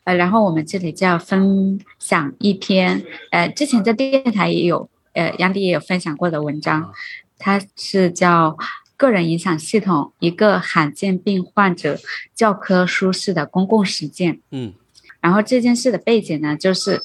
[0.05, 6.93] 呃，然后我们这里就要分享一篇，呃，之前在电台也有，呃，杨迪也有分享过的文章，
[7.37, 8.51] 它是叫
[8.95, 11.99] 《个人影响系统：一个罕见病患者
[12.33, 14.35] 教科书式的公共实践》。
[14.51, 14.73] 嗯，
[15.19, 17.01] 然后这件事的背景呢，就是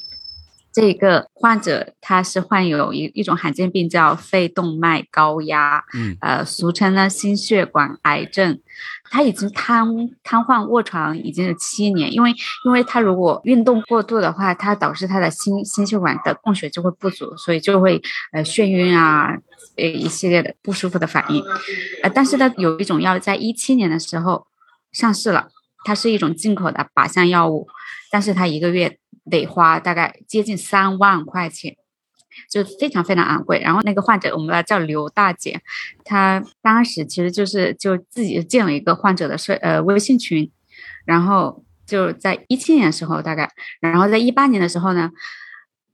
[0.72, 8.60] 这个患者他是患有一一种罕见病，叫肺动脉高压，嗯，呃，俗称呢心血管癌症。
[9.12, 9.84] 他已经瘫
[10.22, 12.32] 瘫痪卧床已经有七年，因为
[12.64, 18.00] 因为他如果运动过度的话，它导致他的心心血管的供血就会不足，所以就会
[18.32, 19.36] 呃眩晕啊，
[19.76, 21.42] 呃一系列的不舒服的反应。
[22.04, 24.46] 呃，但是呢，有一种药在一七年的时候
[24.92, 25.48] 上市了，
[25.84, 27.66] 它是一种进口的靶向药物，
[28.12, 28.96] 但是它一个月
[29.30, 31.76] 得花大概接近三万块钱。
[32.48, 35.60] 就非常非常昂贵，然后那个患者我们把叫刘大姐，
[36.04, 40.48] 她当时其实就是就自己建了一个患者的社呃微信群，
[41.04, 43.50] 然后就在一七年的时候大概，
[43.80, 45.10] 然后在一八年的时候呢，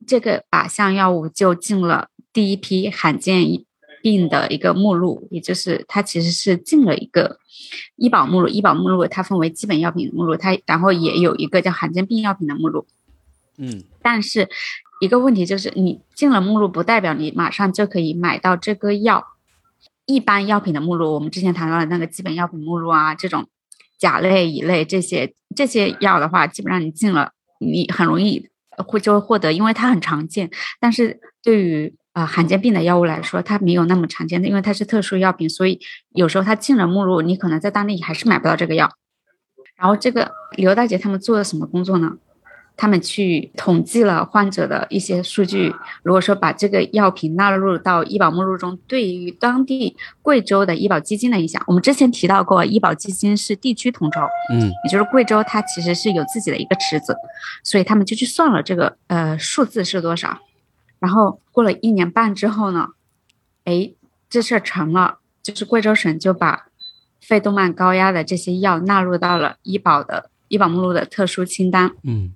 [0.06, 3.42] 这个靶向药物就进了第一批罕见
[4.02, 7.38] 病的一个目录，也就是它其实是进了一个
[7.96, 12.86] 医保目录，医保目录它分为基本药品目录，它然后也有一个叫罕见病药品的目录，
[13.58, 14.48] 嗯，但是。
[14.98, 19.26] 一个问题就是，你进了目录，不代表你马上就可以买到这个药。
[20.06, 23.46] 一般药品的目录，我们之前谈到的那个基本药品目录啊，这种
[23.98, 28.48] 甲类、乙类这些这些药的话，基本上你进了，你很容易
[28.86, 30.50] 会就会获得，因为它很常见。
[30.80, 35.78] 但是对于啊罕见病的药物来说，它没有那么常见的，因为它是特殊药品，所以
[36.14, 38.90] 有时候它进了目录，你可能在当地还是买不到这个药。
[39.76, 42.16] 然后这个刘大姐他们做了什么工作呢？
[42.76, 45.74] 他们去统计了患者的一些数据。
[46.02, 54.20] 如果说把这个药品纳入到医保目录中，对于当地贵州的医保基金的影响，我们之前提到过，医保基金是地区统筹，
[54.52, 57.16] 嗯，也就是贵州它其实是有自己的一个池子，
[57.62, 60.38] 所以他们就去算了这个呃数字是多少。
[60.98, 62.88] 然后过了一年半之后呢，
[63.64, 63.92] 哎，
[64.28, 66.66] 这事儿成了，就是贵州省就把
[67.20, 70.30] 肺动脉高压的这些药纳入到了医保的。
[70.48, 71.90] 医保目录的特殊清单。
[72.04, 72.32] 嗯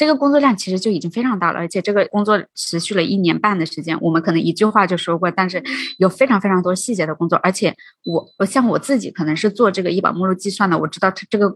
[0.00, 4.00] 这个工作量其实就已经非常大了，而且这个工作持续了一年半的时间。
[4.00, 5.62] 我们可能一句话就说过，但是
[5.98, 7.38] 有非常非常多细节的工作。
[7.42, 7.76] 而且
[8.06, 11.54] 我我像我自己可能是做这个医保目录计算的，我知道它这个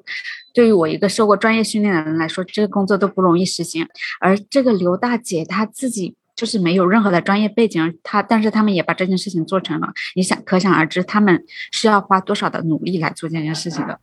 [0.53, 3.89] 对于我一个受过专业训练的人来说，这个工作都不容易实行。
[4.21, 9.89] 而这个刘大姐她自己就是没有任何的专业背景，她但是他们也把这件事情做成了。
[10.15, 11.43] 你想可想而知，他们
[11.73, 13.99] 是要花多少的努力来做这件事情的。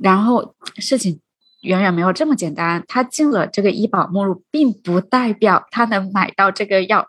[0.00, 1.20] 然后事情。
[1.60, 2.82] 远远没有这么简单。
[2.88, 7.06] 他进了这个医保目录，并不代表他能买到这个药，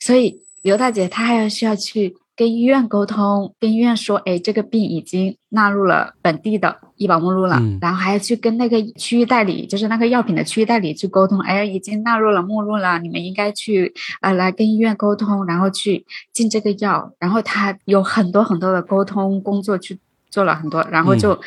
[0.00, 19.98] 所以刘大姐她还要需要去跟医院沟通，跟医院说，哎，这个病已经纳入了本地的医保目录了，嗯然后还要去跟那个区域代理，就是那个药品的区域代理去沟通，哎，已经纳入了目录了，你们应该去呃来跟医院沟通，然后去进这个药，然后他有很多很多的沟通工作去
[20.30, 21.38] 做了很多，然后就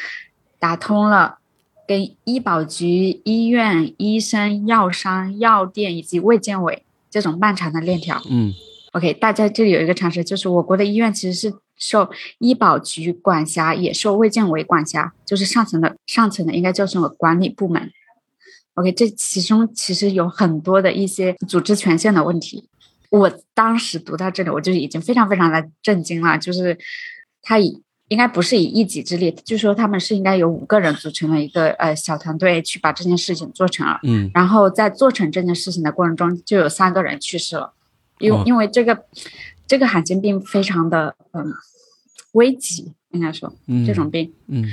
[0.59, 1.37] 打通了。
[1.87, 8.21] 跟医保局、医院、医生、药商、药店以及卫健委这种漫长的链条。
[8.29, 8.53] 嗯
[8.93, 17.91] OK，大家这里有一个常识，就是我国的医院其实是受医保局管辖，也受卫健委管辖，就是上层的上层的应该叫什么管理部门。
[18.75, 22.69] OK，这其中其实有很多的一些组织权限的问题。
[23.09, 26.77] 我当时读到这里，我就已经非常非常的震惊了，就是
[27.43, 27.82] 他以
[28.13, 33.99] 应该不是以一己之力，据说他们是应该有五个人组成了一个呃小团队去把这件事情做成了。
[34.03, 37.73] 嗯然后在做成这件事情的过程中，就有三个人去世了，
[38.19, 39.05] 因为、哦因为这个
[39.65, 41.51] 这个罕见病非常的嗯
[42.33, 44.31] 危急，应该说嗯，这种病。
[44.47, 44.63] 嗯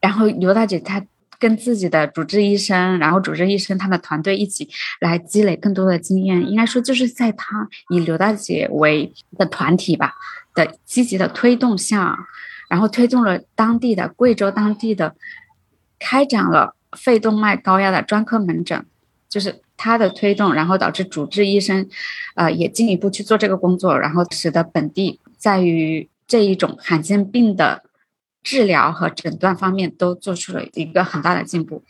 [0.00, 1.04] 然后刘大姐她
[1.38, 4.68] 跟自己的主治医生，然后主治医生他的团队一起
[5.00, 10.14] 来积累更多的经验，应该说就是在他以刘大姐为的团体吧
[10.54, 12.18] 的积极的推动下，
[12.68, 15.14] 然后推动了当地的贵州当地的
[15.98, 18.84] 开展了肺动脉高压的专科门诊，
[19.28, 21.88] 就是他的推动，然后导致主治医生，
[22.34, 27.83] 呃，也进一步去做这个工作，然后使得本地在于这一种罕见病的
[28.44, 31.82] 治疗和诊断方面都做出了一个很大的进步。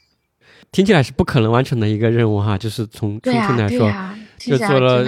[0.73, 3.93] 听起来是不可能完成的一个任务哈，就是从初对呀、心来说，
[4.39, 5.05] 就做了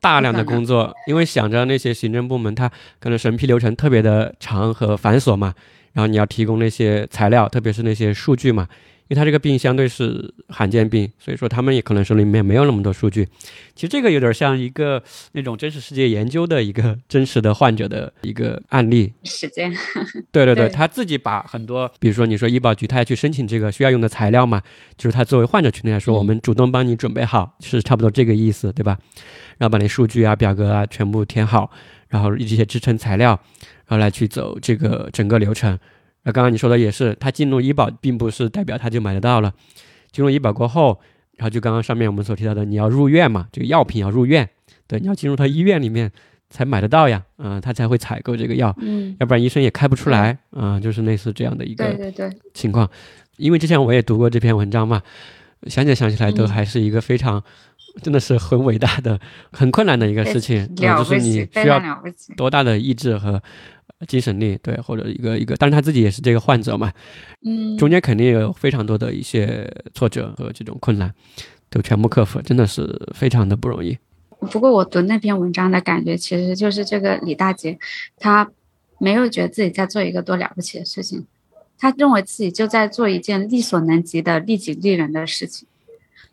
[0.00, 5.54] 大量的工作，因为想着那些行政部门，它可能审批流程特别的长和繁琐嘛，
[5.92, 8.68] 然后你要提供那些材料，特别是那些数据嘛，
[9.08, 13.28] 因为他这个病相对是罕见病，所以说他们也可能手里面没有那么多数据。
[13.74, 15.02] 其实这个有点像一个
[15.32, 19.12] 那种真实世界研究的一个 真实的患者的一个案例。
[19.22, 19.72] 时间。
[20.32, 24.60] 对对对，对他自己把很多，比如说你说医保局，他要去申请这个需要用的材料嘛，
[24.96, 28.98] 就是他作为患者群体来说，嗯我们主动帮你准备好，是差不多这个意思，对吧？
[29.58, 31.70] 然后把那数据啊、表格啊全部填好，
[32.08, 33.38] 然后一些支撑材料，
[33.86, 35.78] 然后来去走这个整个流程。
[36.26, 39.52] 那刚刚你说的也是，他进入医保并不是代表他就买得到了，
[40.10, 40.98] 进入医保过后，
[41.36, 44.48] 然后就刚刚上面我们所提到的，你要入院嘛，这个药品要入院，
[44.88, 46.10] 对，你要进入他医院里面
[46.50, 48.74] 才买得到呀，嗯、他才会采购这个药。
[48.80, 52.90] 嗯，要不然医生也开不出来啊、就是类似这样的一个对对对，情况。
[53.36, 55.00] 因为之前我也读过这篇文章嘛，
[55.68, 57.40] 想起来想起来都嗯还是一个非常，
[58.02, 59.20] 真的是很伟大的、
[59.52, 61.80] 很困难的一个事情，啊就是你需要。
[62.36, 63.40] 多大的意志和
[64.06, 66.92] 精神力，对，或者一个一个，当然他自己也是这个患者嘛，
[67.44, 71.12] 嗯，中间肯定有非常多的一些挫折和这种困难，
[71.70, 73.96] 都全部克服，真的是非常的不容易。
[74.50, 77.78] 不过我读那篇文章的感觉，其实就是这个李大姐，
[78.18, 78.50] 她
[78.98, 81.26] 没有觉得自己在做一个多了不起的事情，
[81.78, 85.66] 她认为自己就在做一件力所能及的利己利人的事情。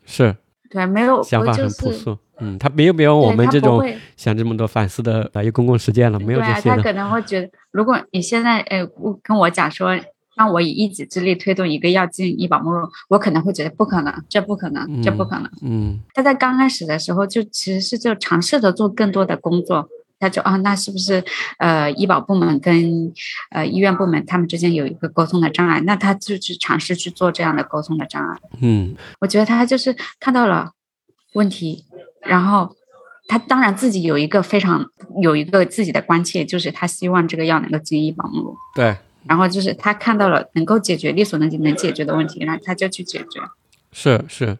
[0.04, 0.36] 是
[0.68, 3.80] 对，没有，想法很朴素，嗯，他没有没有我们这种
[4.16, 6.76] 想这么多反思的一个公共实践了，没有这些的。
[6.76, 9.98] 他可能会觉得，如果你现在呃我跟我讲说，
[10.36, 15.48] 让我以一己之力推动一个药进医保目录，我可能会觉得不可能，这不可能，这不可能。
[15.62, 21.22] 嗯他在刚开始的时候就其实是就尝试着做更多的工作，他就啊，那是不是
[21.58, 23.12] 呃医保部门跟
[23.52, 25.80] 呃医院部门他们之间有一个沟通的障碍？
[25.82, 28.36] 那他就去尝试去做这样的沟通的障碍。
[28.60, 30.72] 嗯我觉得他就是看到了
[31.34, 31.84] 问题，
[32.24, 32.74] 然后
[33.28, 34.84] 他当然自己有一个非常
[35.22, 38.56] 有一个自己的关切，就是他希望这个药能够进医保目录。
[38.74, 38.96] 对，
[39.26, 43.40] 然后就是他看到了能够解决力所能及能解决的问题，然后他就去解决。
[43.92, 44.58] 是是，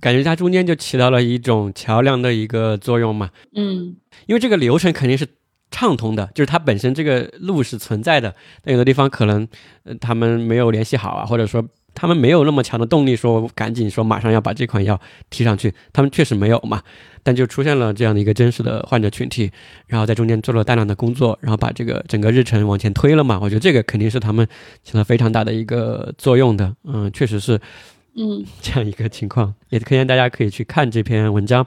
[0.00, 3.30] 感觉它中间就起到了一种桥梁的一个作用嘛。
[3.54, 3.96] 嗯
[4.26, 5.26] 因为这个流程肯定是
[5.70, 9.46] 畅通的，就是它本身这个路是存在的，但有的地方可能
[9.84, 11.62] 呃他们没有联系好啊，或者说
[12.00, 16.80] 他们没有那么强的动力，说赶紧说马上要把这款药提上去，他们确实没有嘛。
[17.24, 19.50] 但就出现了这样的一个真实的患者群体，
[19.88, 23.40] 然后在中间做了大量的工作，然后把这个整个日程往前推了嘛。
[23.42, 24.46] 我觉得这个肯定是他们
[24.84, 26.72] 起了非常大的一个作用的。
[26.84, 27.60] 嗯，确实是，
[28.14, 31.66] 嗯，这样一个情况，也推荐大家可以去看这篇文章，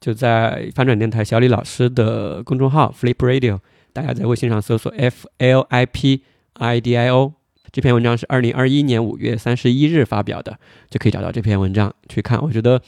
[0.00, 3.58] 就在翻转电台小李老师的公众号 Flip Radio，
[3.92, 6.22] 大家在微信上搜索 F L I P
[6.54, 7.41] I D I O。
[7.72, 10.58] 这篇文章是二零二一年五月三十一日发表的，
[10.90, 12.38] 就可以找到这篇文章去看。
[12.42, 12.78] 我觉得，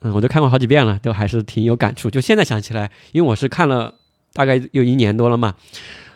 [0.00, 2.10] 嗯，我都看过好几遍了，都还是挺有感触。
[2.10, 3.94] 就现在想起来，因为我是看了
[4.32, 5.54] 大概有一年多了嘛，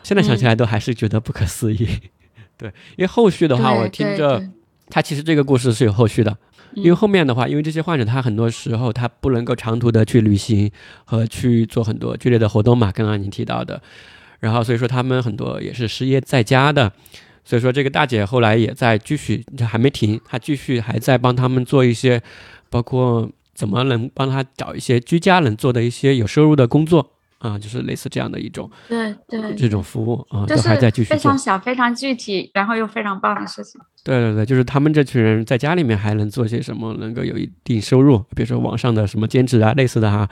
[0.03, 1.87] 现在想起来都还是觉得不可思议。
[2.57, 2.67] 对，
[2.97, 4.43] 因为后续的话，我听着，
[4.89, 6.37] 他其实这个故事是有后续的。
[6.73, 10.69] 因为后面的话，因为这些患者他很多时候他不能够长途的去旅行
[11.05, 13.81] 和去做很多剧烈的活动嘛，刚刚您提到的，
[14.41, 16.91] 然后所以说他们很多也是失业在家的。
[17.45, 22.21] 所以说，这个大姐后来也在继续，这还没停，她继续还在帮他们做一些，
[22.71, 31.15] 包括怎么能帮他找一些居家能做的一些有收入的工作啊，就是类似这样的一种，对对，这种服务啊，都还在继续做。
[31.15, 33.79] 非常小、非常具体，然后又非常棒的事情。
[34.03, 40.27] 对对对，就是他们这群人在家里面还能做些什么，能够有一定收入，比如说网上的什么兼职啊，类似的哈，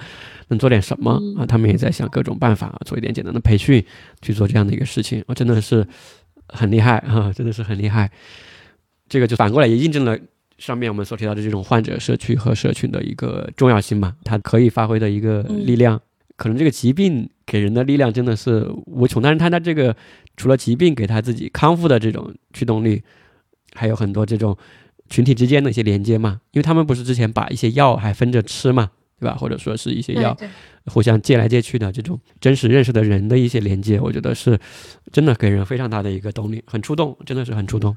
[0.47, 1.45] 能做点什么啊？
[1.45, 3.85] 他们也在想各种办法，做一点简单的培训，
[4.21, 5.23] 去做这样的一个事情。
[5.27, 5.85] 我真的是。
[6.49, 8.11] 很厉害啊， 真的是很厉害。
[9.09, 10.17] 这个就反过来也印证了
[10.57, 16.01] 上面我们所提到的这种患者社区和社群的一个重要性嘛，它可以发挥的一个力量。
[16.35, 19.95] 可能这个疾病给人的力量真的是无穷，但是他的这个
[20.35, 23.03] 除了疾病给他自己康复的这种驱动力，
[23.73, 24.57] 还有很多这种
[25.09, 26.41] 群体之间的一些连接嘛。
[26.51, 28.89] 因为他们不是之前把一些药还分着吃嘛。
[29.23, 29.37] 对吧？
[29.37, 30.37] 或者说是一些要
[30.87, 34.59] 互相借来借去的这种真实认识的人的一些连接，我觉得是
[35.13, 37.95] 真的给人非常大的一个动力，很触动，真的是很触动。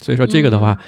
[0.00, 0.78] 所以说这个的话，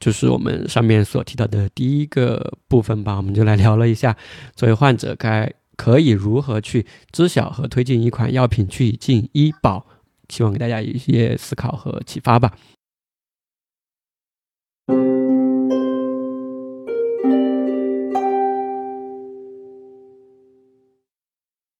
[0.00, 3.16] 就是我们上面所提到的第一个部分吧。
[3.16, 4.16] 我们就来聊了一下，
[4.56, 9.86] 作为患者该可以如何去知晓和推进一款药品去进医保，
[10.28, 12.52] 希望给大家一些思考和启发吧。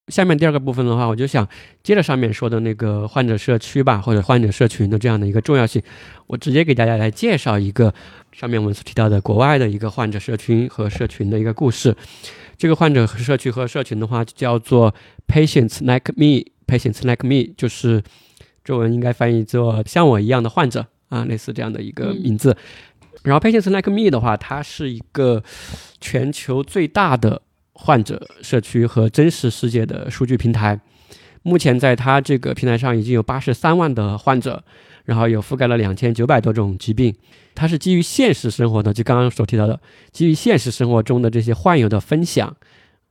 [0.09, 1.47] 下面第二个部分的话，我就想
[1.83, 5.83] 接着上面说的那个患者社区吧，或者患者社群的这样的一个重要性，
[6.27, 7.93] 我直接给大家来介绍一个
[8.33, 11.95] 上面我们所提到的国外的一个患者社群和社群的一个故事。
[12.57, 14.95] 这个患者和社区和社群的话，叫做
[15.29, 18.03] Patients Like Me，Patients Like Me 就是
[18.65, 22.57] 中文应该翻译做像我一样的患者啊，类似这样的一个名字。
[23.25, 25.43] 然后 Patients Like Me 的话，它是一个
[26.01, 27.43] 全球最大的。
[27.81, 30.79] 患者社区和真实世界的数据平台，
[31.43, 34.63] 目前在它这个平台上已经有八十三万的患者，
[35.05, 37.15] 然后有覆盖了两千九百多种疾病。
[37.55, 42.55] 它是基于现实生活的，就刚刚所提到的，基于现实生活中的这些患友的分享，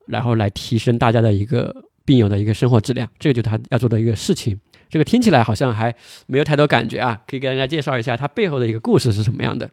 [0.06, 3.08] 然后来提升大家的一个病友的一个生活质量。
[3.18, 4.60] 这个就是他要做的一个事情。
[4.90, 5.94] 这个听起来好像还
[6.28, 9.70] 没有太多感觉啊，可以给大家介绍一下它背后的一个故事是什么样的。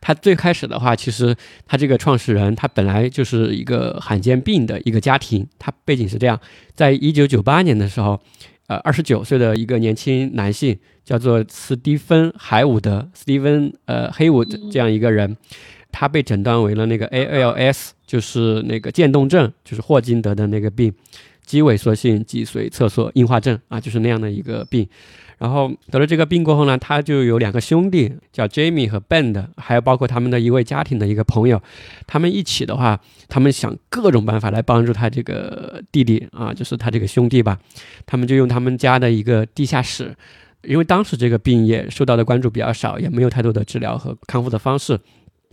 [0.00, 1.34] 他最开始的话，其实
[1.66, 5.46] 他这个创始人，他本来就是一个罕见病的一个家庭。
[5.58, 6.40] 他背景是这样：
[6.74, 8.20] 在一九九八年的时候，
[8.68, 15.36] 呃，二十九岁的一个年轻男性，叫做斯蒂芬·海伍德 （Steven 呃 Haywood） 这样一个人，
[15.90, 20.92] 他被诊断为了那个 ALS，就是那个渐冻症，就是霍金得的那个病，
[21.44, 24.86] 肌萎缩性脊髓侧索硬化症啊，就是那样的一个病。
[25.38, 31.62] 然后得了这个病过后呢，他就有两个兄弟，叫 Jamie 和 Ben 的，还有包括他们的一位家庭的一个朋友，
[32.08, 37.56] 他们一起的话，他们想各种办法来帮助他这个弟弟啊，就是他这个兄弟吧，
[38.04, 40.12] 他们就用他们家的一个地下室，
[40.64, 44.98] 因为当时这个病也受到的关注比较少，也没有太多的治疗和康复的方式，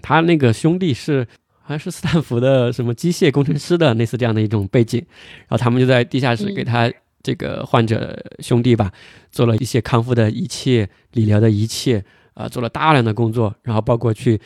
[0.01, 1.27] 他那个兄弟是
[1.61, 4.99] 好像是斯坦福的什么机械工程师的类似这样的一种背景，
[5.41, 6.91] 然后他们就在地下室给他。
[7.25, 8.91] 这个患者兄弟吧，
[9.31, 12.05] 做了一些康复的一切理疗的一切
[12.35, 14.39] 啊，做了大量的工作，然后包括去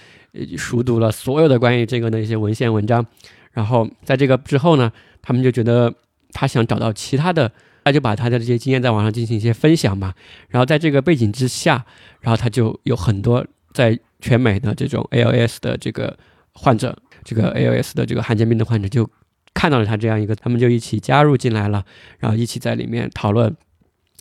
[0.55, 3.05] 熟读了所有的关于这个的一些文献文章，
[3.51, 4.89] 然后在这个之后呢，
[5.21, 5.93] 他们就觉得
[6.32, 7.51] 他想找到其他的，
[7.84, 10.13] 他就把他的这些经验在网上进行一些分享嘛，
[10.47, 11.86] 然后在这个背景之下，
[12.21, 16.17] 然后他就有很多在全美的这种 ALS 的这个
[16.53, 19.09] 患者，这个 ALS 的这个罕见病的患者就。
[19.60, 21.84] 看到了他这样一个，他们就一起加入进来了，
[22.20, 23.53] 然后一起在里面讨论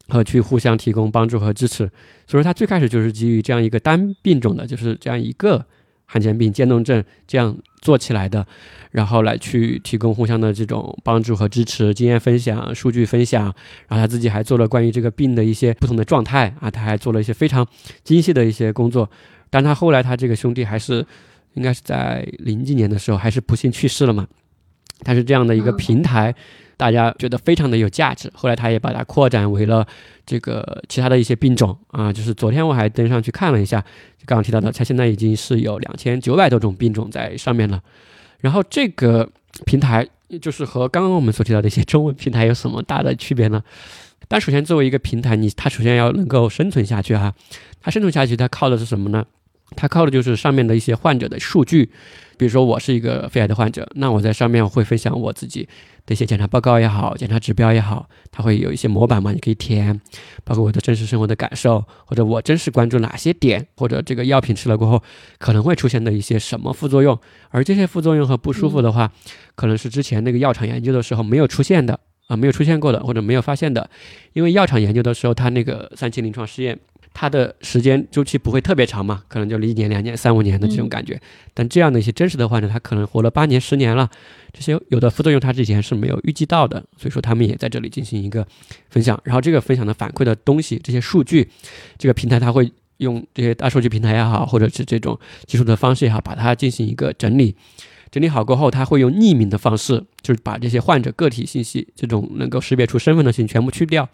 [0.09, 1.89] 和去互相提供帮助和支持。
[2.27, 5.65] 所以说，他最开始就是基于这样一个单病种的，就是这样一个
[6.07, 8.45] 罕见病渐冻症这样做起来的，
[8.91, 13.45] 然后来去提供互相的这种帮助和支持、经验分享、数据分享。
[13.87, 17.65] 然后他自己还做了关于这个病的一些不同的状态啊，他还做了一些非常
[18.03, 19.09] 精细的一些工作。
[19.51, 21.07] 但他后来他这个兄弟还是
[21.55, 24.27] 应该是在零几年的时候还是不幸去世了嘛。
[25.03, 26.35] 但是这样的一个平台，
[26.77, 28.31] 大家觉得非常的有价值。
[28.35, 29.87] 后来它也把它扩展为了
[30.27, 33.81] 这个其他的一些病种啊，就是昨天我还登上去看了一下，
[34.27, 37.81] 刚刚提到的，它现在已经是有两千九百多种病种在上面了。
[38.41, 39.29] 然后这个
[39.65, 40.07] 平台
[40.41, 43.63] 就是和刚刚我们所提到的一些中文平台有什么大的区别呢？
[44.29, 47.33] 但首先作为一个平台，你它首先要能够生存下去哈，
[47.81, 49.25] 它生存下去，它靠的是什么呢？
[49.77, 51.91] 它靠的就是上面的一些患者的数据。
[52.37, 55.69] 比如说我是一个肺癌的患者，那我在上面会分享我自己
[56.07, 60.01] 的一些检查报告也好，检查指标也好，它会有一些模板嘛，你可以填，
[60.45, 65.03] 包括我的真实生活的感受，或者我真实关注哪些点，或者这个药品吃了过后
[65.39, 69.11] 可能会出现的一些什么副作用，而这些副作用和不舒服的话，
[69.57, 71.99] 可能是之前那个药厂研究的时候没有出现的
[72.29, 73.91] 啊，没有出现过的，或者没有发现的，
[74.33, 76.79] 因为药厂研究的时候，它那个三期临床试验。
[77.21, 81.21] 它的时间周期不会特别长嘛，可能就一年、两年、三五年的这种感觉。
[81.53, 84.09] 但这样的一些真实的患者，他可能活了八年、十年了，
[84.53, 88.47] 这些有的副作用他之前是没有预计到的，所以说他们也在这里进行一个
[88.89, 89.21] 分享。
[89.25, 91.51] 然后这个分享的反馈的东西，这些数据，
[91.99, 97.57] 这个平台它会用这些大数据平台也好，或者是这种技术的方式也好，把它进行一个整理。
[98.13, 104.09] 整理好过后，他会用匿名的方式，就是把这些患者个体信息，这种能够识别出身份的信息全部去掉。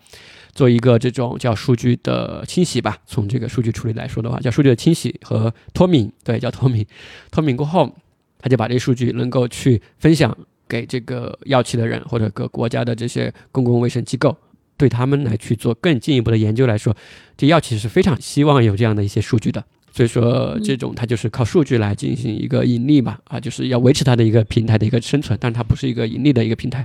[0.54, 6.86] 做一个这种叫数据的清洗吧，从这个数据处理来说的话，叫数据的清洗和脱敏，对，叫脱敏。
[7.30, 7.92] 脱敏过后，
[8.38, 10.36] 他就把这些数据能够去分享
[10.68, 14.36] 给这个药企的人或者各国家的这些公共卫生机构，
[14.76, 16.96] 对他们来去做更进一步的研究来说，
[17.36, 19.64] 这药企是非常希望有这样的一些数据的。
[19.92, 26.84] 所以说，这种它就是靠数据来进行一个盈利吧，啊，就是要维持它的一个平台的一个生存，但是它不是一个盈利的一个平台。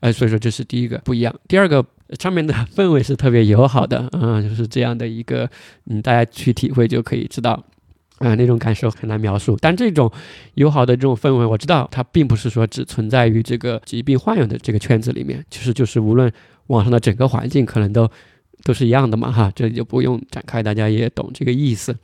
[0.00, 1.34] 呃，所以说这是第一个不一样。
[1.48, 1.84] 第二个，
[2.20, 5.50] 上面的氛围是特别友好的，啊，就是这样的一个，
[5.86, 7.64] 嗯，大家去体会就可以知道，
[8.18, 9.56] 啊，那种感受很难描述。
[9.60, 10.10] 但这种
[10.54, 16.32] 友好的这种氛围，我知道它并不是说只存在于这个疾病患有的这个圈子里面，其实就是无论
[16.68, 18.08] 网上的整个环境可能都
[18.62, 21.96] 都是一样的嘛，哈，这就不用展开，大家也懂这个意思，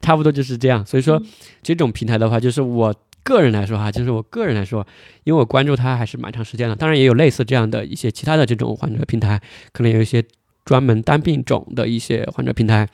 [0.00, 0.84] 差不多就是这样。
[0.84, 1.22] 所以说，
[1.62, 2.94] 这种平台的话，就是我。
[3.22, 4.86] 个人来说哈，就是我个人来说，
[5.24, 6.76] 因为我关注它还是蛮长时间了。
[6.76, 9.40] 当然也有类似这样的一些其他的这种患者平台，
[9.72, 10.24] 可能有一些
[10.64, 12.88] 专门单病种的一些患者平台。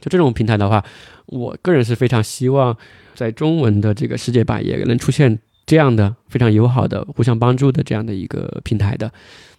[0.00, 0.82] 就这种平台的话，
[1.26, 2.74] 我个人是非常希望
[3.14, 9.12] 在中文的这个世界吧，也能出现这样的非常友好的、互相帮助的这样的一个平台的。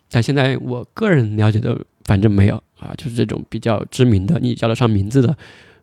[0.09, 5.38] 但现在我个人了解的，反正没有啊，就是这种比较知名的、你叫得上名字的。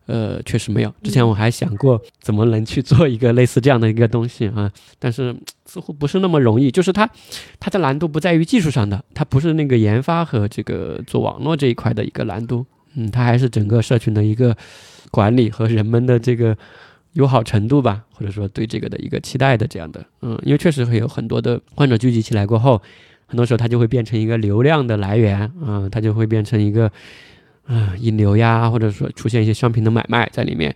[0.08, 0.92] 呃，确实没有。
[1.02, 5.36] 之前我还想过怎么能去做一个类似这样的一个东西啊， 但是
[5.66, 6.70] 似乎不是那么容易。
[6.70, 7.08] 就是它，
[7.60, 14.56] 它的难度不在于技术上的，它不是那个研发和这个做网络这一块的一个难度，嗯，它还是整个社群的一个
[15.10, 16.56] 管理和人们的这个
[17.12, 22.80] 友好程度吧，或者说对这个的一个期待的这样的，嗯，因为确实会有很多的患者聚集起来过后，
[23.26, 26.90] 很多时候它就会变成一个流量的来源，嗯，它就会变成一个。
[27.68, 30.74] 啊，引流呀，或者说出现一些商品的买卖在里面，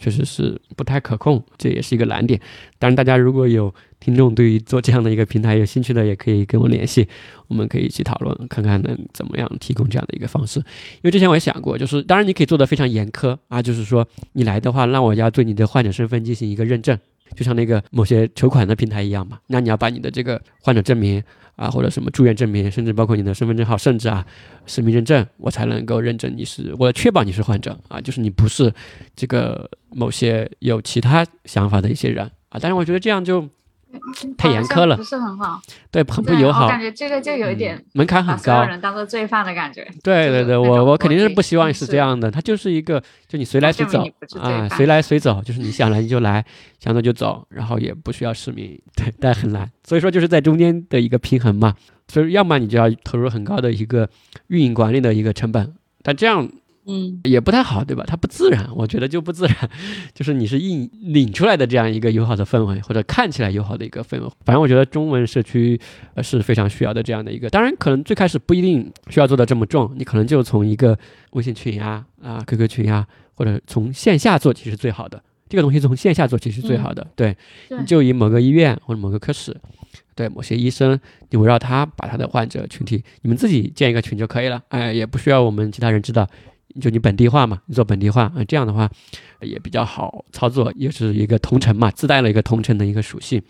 [0.00, 2.38] 确实是不太可控，这也是一个难点。
[2.80, 7.06] 当然，大家如果有听众对于做这样的一个平台有兴趣的，也可以跟我联系，
[7.46, 10.58] 我们可以一起讨论，看看能怎么样提供这样的一个方式。
[10.58, 16.98] 因为之前我也想过，就是当然你可以做的非常严苛啊，就是说你来的话，让我要对你的患者身份进行一个认证，
[17.36, 21.22] 就像那个某些筹款的平台一样嘛，那你要把你的这个患者证明。
[21.56, 24.26] 啊，或者什么住院证明，甚至包括你的身份证号，甚至啊，
[24.66, 28.72] 实名认证，我才能够认证你是，我确保你是患者啊，就是你不是
[29.16, 32.58] 这个某些有其他想法的一些人啊。
[32.60, 33.48] 但是我觉得这样就。
[34.36, 36.64] 太严苛了，不是很好，对，很不友好。
[36.64, 39.86] 我感觉这个就有一点门槛很高，人当做罪犯的感觉。
[40.02, 42.30] 对对对，我我肯定是不希望是这样的。
[42.30, 44.04] 它就是一个，就你随来随走
[44.40, 46.44] 啊，随来随走，就是你想来你就来，
[46.78, 49.70] 想走就走，然后也不需要市民，对，但很难。
[49.84, 51.74] 所以说就是在中间的一个平衡嘛。
[52.08, 54.08] 所以要么你就要投入很高的一个
[54.48, 56.48] 运营管理的一个成本，但这样。
[56.86, 58.02] 嗯，也不太好，对吧？
[58.06, 59.70] 它不自然，我觉得就不自然。
[60.12, 64.28] 就是你是硬领出来的这样一个友好的氛围，或者看起来友好的一个氛围。
[64.44, 65.80] 反正我觉得中文社区
[66.14, 67.48] 呃是非常需要的这样的一个。
[67.50, 70.98] 当然，可能最开始不一定需要做的这么重，你可能就从一个
[71.32, 75.22] 微信群呀、啊 QQ 群呀，或者从线下做起是最好的。
[75.48, 77.06] 这个东西从线下做起是最好的。
[77.14, 77.36] 对，
[77.68, 79.54] 你就以某个医院或者某个科室，
[80.14, 80.98] 对某些医生，
[81.30, 84.62] 你围绕他把他的患者群体，你们自己建一个群就可以了。
[84.70, 86.26] 哎，也不需要我们其他人知道。
[86.80, 88.90] 就你本地化嘛，你做本地化啊，这样的话
[89.40, 93.42] 也比较好操作，也是一个同城嘛，自带了一个同城的一个属性，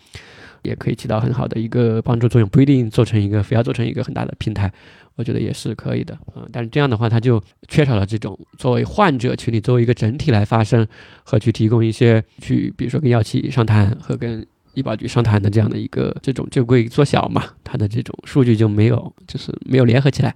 [0.63, 4.73] 也可以起到很好的一个帮助作用，不一定做成一个非要做成一个很大的平台，
[5.17, 6.47] 我觉得也是可以的啊。
[6.53, 10.87] 但是这样的话，它就缺少了这种作为患者群体作为一个整体来发声
[11.23, 14.45] 和去提供一些去，比如说跟药企商谈和跟
[14.75, 20.35] 医保局商谈的这样的一个这种就会缩小嘛，它的这种数据就没有就是没有联合起来。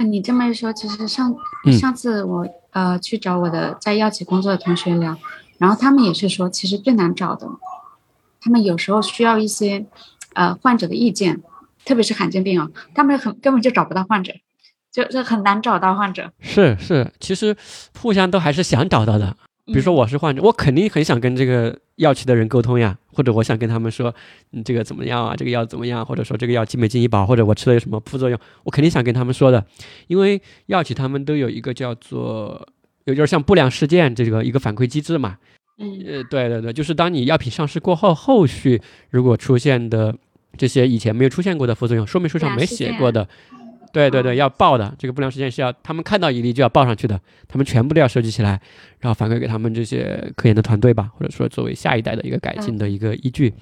[0.00, 1.36] 啊，你这么一说，其实上
[1.66, 5.14] 嗯上次我呃去找我的在药企工作的同学聊，
[5.58, 7.46] 然后他们也是说，其实最难找的，
[8.40, 9.84] 他们有时候需要一些
[10.32, 11.42] 呃患者的意见，
[11.84, 14.32] 特别是罕见病哦，他们很根本就找不到患者，
[14.90, 16.32] 就就很难找到患者。
[16.40, 17.54] 是是，其实
[18.00, 19.36] 互相都还是想找到的。
[19.72, 24.14] 比如说我是患者，我肯定很想跟这个药企的人沟通呀，或者我想跟他们说，
[24.50, 25.34] 你这个怎么样啊？
[25.36, 26.04] 这个药怎么样？
[26.04, 29.64] 或者说这个药进没进医保，或者我吃了有什么副作用，我肯定想跟他们说的，
[30.08, 32.68] 因为药企他们都有一个叫做
[33.04, 35.36] 有点像不良事件这个一个反馈机制嘛。
[35.78, 40.14] 嗯呃，对对对，就是当你药品上市过后，后续如果出现的
[40.58, 43.26] 这些以前没有出现过的副作用，说明书上没写过的，
[43.92, 44.94] 对对对，要报的。
[44.98, 48.60] 这个不良事件是要他们看到一例就要报上去的，他们全部都要收集起来，
[49.00, 53.52] 然后反馈给他们这些科研的团队吧，或者说作为下一代的一个改进的一个依据。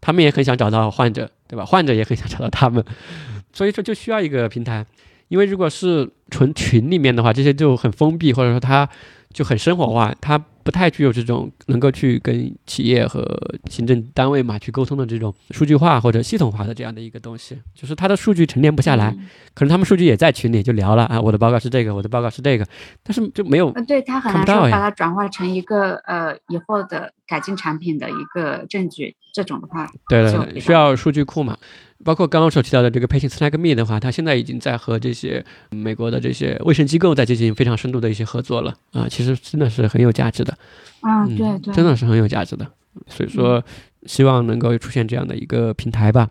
[0.00, 1.64] 他们也很想找到患者，对吧？
[1.64, 2.84] 患者也很想找到他们，
[3.52, 4.86] 所以说就需要一个平台。
[5.26, 8.88] 因为如果是纯群里面的话，这些就很封闭，或者说它
[9.32, 13.24] 就很生活化，它不太具有这种能够去跟企业和
[13.70, 19.10] 行政单位嘛去沟通的这种数据化或者系统化的这样的一个东西，就是它的数据沉淀不下来。
[19.10, 22.64] 嗯可能他们数据也在群里就聊了啊，我的报告是这个，我的报告是这个，
[23.02, 31.58] 但是就没有嗯，对他很难说把它转化成一个呃以后的改进产品的一个证据，这种的话，对对需要数据库嘛。
[32.04, 40.56] 包括刚刚所提到的这个 Patient Snag Me 的话，它现在已经在和这些美国的这些卫生机构在进行非常深度的一些合作了啊，其实真的是很有价值的，
[41.00, 42.66] 啊，对对，真的是很有价值的。
[43.06, 43.62] 所以说，
[44.06, 46.28] 希望能够出现这样的一个平台吧。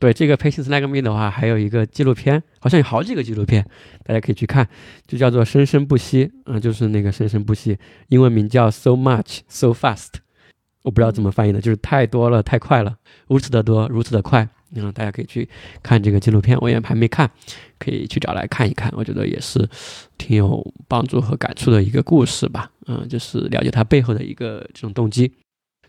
[0.00, 3.64] 对这个 Patient Snag Me 的话，还有一个纪录片，好像有好几个纪录片，
[4.04, 4.68] 大家可以去看，
[5.06, 7.76] 就叫做《生生不息》啊、就是那个生生不息，
[8.08, 10.20] 英文名叫 So Much So Fast。
[10.82, 14.48] 我不知道怎么翻译的，就是太多了，太快了，如此的多，如此的快。
[14.74, 15.48] 嗯，大家可以去
[15.82, 17.30] 看这个纪录片，我也还没看，
[17.78, 18.92] 可以去找来看一看。
[18.96, 19.68] 我觉得也是
[20.16, 22.70] 挺有帮助和感触的一个故事吧。
[22.86, 25.32] 嗯，就是了解它背后的一个这种动机。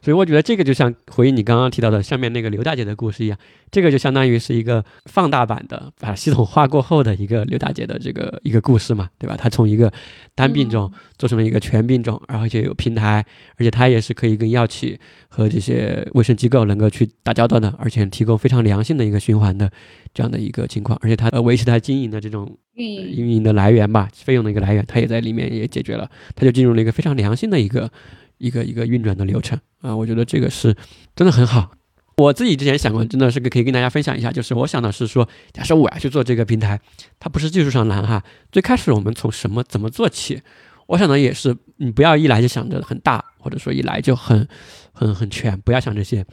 [0.01, 3.37] 所以我觉得这个就像回应你刚刚提到的上面那个刘大姐的故事一样，
[3.69, 9.35] 这个就相当于是一个放大版的，把系统化过后的一个刘大姐的这个一个故事嘛，对吧？
[9.37, 9.91] 她从一个
[10.35, 13.25] 单病种做成了一个全病种，然后就有平台，
[13.57, 19.69] 而且她也是可以跟药企和这些卫生机构能够去打交道的，而且提供非常良性的一个循环的
[20.13, 27.91] 这样的一个情况，而且她呃维持她经营的这种运营的来源吧，费用的一个来源，它也在里面也解决了，它就进入了一个非常良性的一个
[28.39, 30.75] 一个一个运转的流程啊，我觉得这个是
[31.15, 31.69] 真的很好。
[32.17, 36.77] 我自己之前想过，真的是可以跟大家分享一下，就是我想的是说，假设我要去做这个平台，
[37.17, 38.21] 它不是技术上难哈，
[38.51, 40.41] 最开始我们从什么怎么做起？
[40.87, 44.45] 我想的也是，你不要一来就想着很大，或者说一来就很
[44.91, 46.25] 很很全，不要想这些，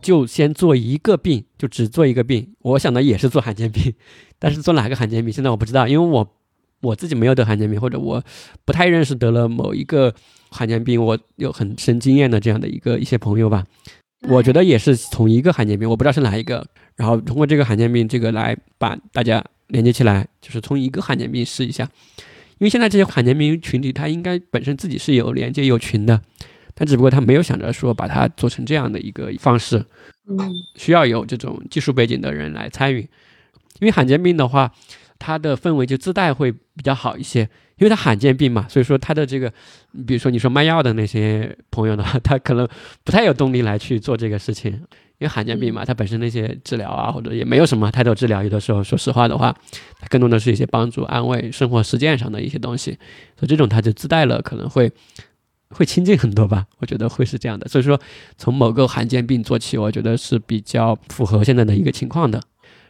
[0.00, 2.54] 就先做一个病，就只做一个病。
[2.60, 3.92] 我想的也是做罕见病，
[4.38, 6.36] 但是做哪个罕见病，现在我不知道，因为我
[6.82, 8.22] 我自己没有得罕见病，或者我
[8.64, 10.14] 不太认识得了某一个
[10.50, 13.64] 罕见病，我有很深经验的这样的一个一些朋友吧。
[14.28, 16.66] 我觉得也是从一个罕见病，我不知道是哪一个，
[16.96, 21.88] 然后通过这个罕见病这个来把大家连接起来，就是从一个罕见病试一下。
[22.58, 26.20] 因为现在这些罕见病群体，它应该本身自己是有连接有群的，
[26.74, 29.84] 但只不过他没有想着说把它做成这样的一个方式，
[30.28, 30.38] 嗯
[30.76, 33.00] 需要有这种技术背景的人来参与。
[33.80, 34.72] 因为罕见病的话，
[35.24, 37.42] 它的氛围就自带会比较好一些，
[37.76, 39.48] 因为它罕见病嘛，所以说它的这个，
[40.04, 42.66] 比如说你说卖药的那些朋友的话， 他可能
[43.04, 49.54] 不太有动力来去做这个事情，因为罕见病嘛，它本身那些治疗啊，或者也没有什么太多治疗，有的时候说实话的话，
[50.00, 52.98] 它更多的是一些帮助、安慰、生活实践上的一些东西，
[53.38, 54.90] 所以这种它就自带了，可能会。
[55.74, 57.66] 会亲近很多吧，我觉得会是这样的。
[57.66, 57.98] 所以说，
[58.36, 62.38] 从某个罕见病做起，我觉得是比较符合现在的一个情况的。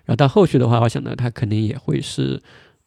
[0.04, 2.40] 然后到后续的话，我想呢，他肯定也会是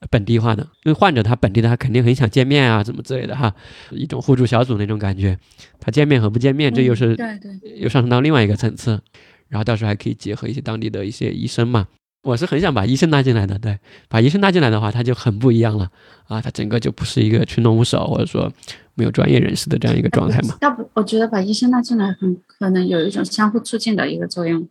[0.10, 3.54] 本地化的，因为患者他本地的他肯定很想见面啊，怎么之类的哈，
[3.92, 5.38] 一种互助小组那种感觉。
[5.80, 9.02] 他见面和不见面，这又是嗯对对，又上升到另外一个层次。
[9.48, 11.88] 然后到时候还可以结合一些当地的一些医生嘛。
[12.24, 13.78] 我是很想把医生拉进来的，对，
[14.10, 15.88] 把医生拉进来的话，他就很不一样了
[16.28, 18.52] 啊，他整个就不是一个群龙无首，或者说
[18.96, 20.58] 没有专业人士的这样一个状态嘛。
[20.62, 24.68] 要不我觉得把医生拉进来很可能有一种相互促进的一个作用，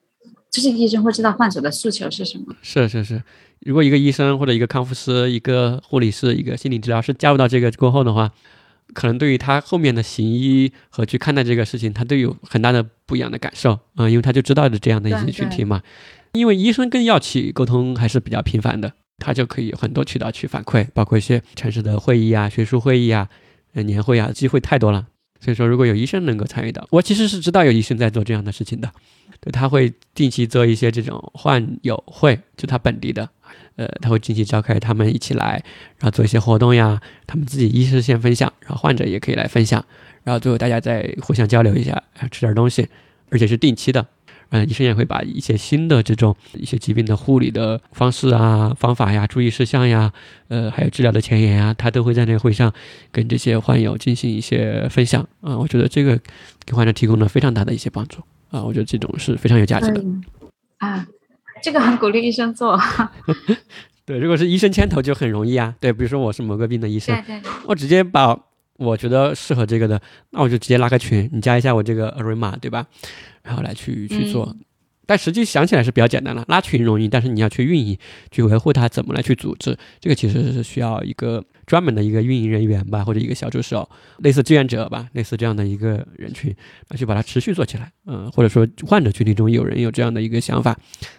[0.55, 2.55] 就是医生会知道患者的诉求是什么。
[2.63, 3.21] 是是是，
[3.67, 8.31] 如果一个医生或者一个康复师、一个护理师、一个心理治疗师加入到这个过后的话，
[8.93, 15.83] 可能对于他后面的行医和去看待这个事情，他都有很大的不一样的感受啊、因为他就知道的这样的一些群体嘛。
[16.35, 23.29] 因为医生跟药企沟通还是比较频繁的，他就可以有很多渠道去反馈，包括一些城市的会议啊、学术会议啊、
[23.73, 25.09] 呃年会啊，机会太多了。
[25.41, 28.91] 所以说，如果有医生能够参与到，我其实是知道有医生在做这样的事情的，
[29.41, 33.28] 对，他会定期做一些这种患友会，就他本地的，
[33.76, 35.62] 呃，他会定期召开他们一起来，
[35.99, 39.85] 然后做一些活动呀，他们自己医师先分享，然后患者也可以来分享，
[40.22, 42.89] 然后最后大家再互相交流一下，啊吃点东西，
[43.30, 44.07] 而且是定期的。
[44.51, 50.12] 嗯，医生也会把一些新的这种一些疾病的护理的方式啊、方法呀、注意事项呀，
[50.49, 52.72] 呃，还有治疗的前沿啊，他都会在那个会上
[53.11, 55.59] 跟这些患友进行一些分享啊。
[55.59, 56.20] 我觉得这个
[56.64, 58.22] 给患者提供了非常大的一些帮助
[58.55, 60.01] 啊，我觉得这种是非常有价值的。
[60.01, 60.05] 对
[60.79, 61.05] 啊，
[61.61, 62.79] 这个很鼓励医生做。
[64.07, 65.75] 对，如果是医生牵头就很容易啊。
[65.81, 68.39] 对，比如说我是某个病的医生对，对，我直接把
[68.77, 70.01] 我觉得适合这个的，
[70.31, 72.87] 那我就直接拉个群，你加一下我这个二维码，对吧？
[73.43, 74.55] 然后来去去做。
[75.07, 77.99] 但实际想起来是比较简单了，拉群容易，但是你要去运营、
[78.31, 83.89] 去维护它，怎么来去组织，这个其实是需要一个专门的一个运营人员吧，或者一个小助手，
[84.19, 86.55] 类似志愿者吧，类似这样的一个人群，
[86.89, 87.91] 来去把它持续做起来。
[88.07, 90.77] 嗯，或者说患者群体中有人有这样的一个想法，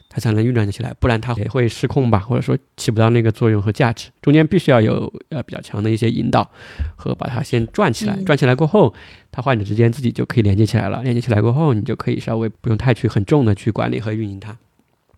[0.10, 4.10] 它才能运转起来，不然它也会失控吧，或者说起不到那个作用和价值。
[4.22, 6.50] 中间必须要有呃比较强的一些引导
[6.96, 8.94] 和把它先转起来，嗯转起来过后，
[9.32, 11.02] 它患者之间自己就可以连接起来了。
[11.04, 14.58] 连接起来过后，你就可以稍微不用太去很重的去管理和运营它。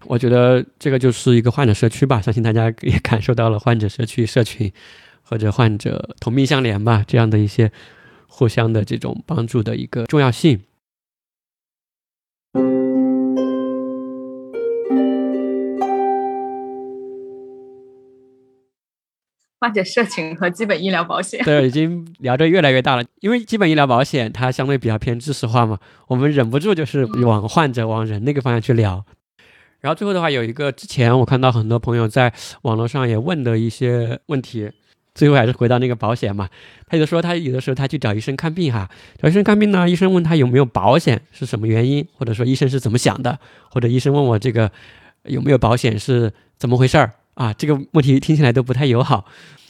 [0.05, 4.71] 我觉得这个就是一个患者社区吧，相信大家也感受到了患者社区、社群
[5.29, 7.71] 或者患者同病相怜吧这样的一些
[8.27, 10.61] 互相的这种帮助的一个重要性。
[19.59, 21.43] 患者社群和基本医疗保险。
[21.43, 29.03] 对，已经聊得越来越大了，因为基本医疗保险它相对比较偏知识化嘛，我们忍不住就是往患者、往人那个方向去聊。
[29.79, 34.71] 然后最后的话，有一个之前我看到很多朋友在网络上也问的一些问题，
[35.17, 36.47] 最后还是回到那个保险嘛。
[36.87, 38.87] 他有的说他有的时候他去找医生看病哈，
[39.19, 43.39] 找医生看病呢，医生问他有没有保险是什么原因，或者说医生是怎么想的，
[43.71, 44.71] 或者医生问我这个
[45.23, 47.51] 有没有保险是怎么回事儿啊？
[47.53, 49.25] 这个问题听起来都不太友好。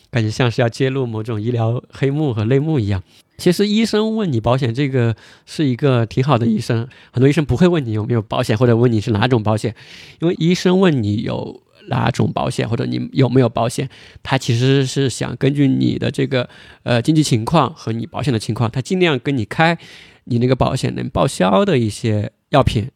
[0.09, 3.03] 感觉像是要揭露某种医疗黑幕和内幕一样。
[3.37, 5.13] 其实医生问你保险这个
[5.45, 9.75] 是一个挺好的医生，很多医生不会问你有没有保险，或者问你是哪种保险，
[10.21, 13.89] 因为医生问你有哪种保险或者你有没有保险，
[14.23, 16.47] 他其实是想根据你的这个
[16.83, 19.77] 呃经济情况和你保险的情况，他尽量跟你开
[20.25, 22.89] 你那个保险能报销的一些药品。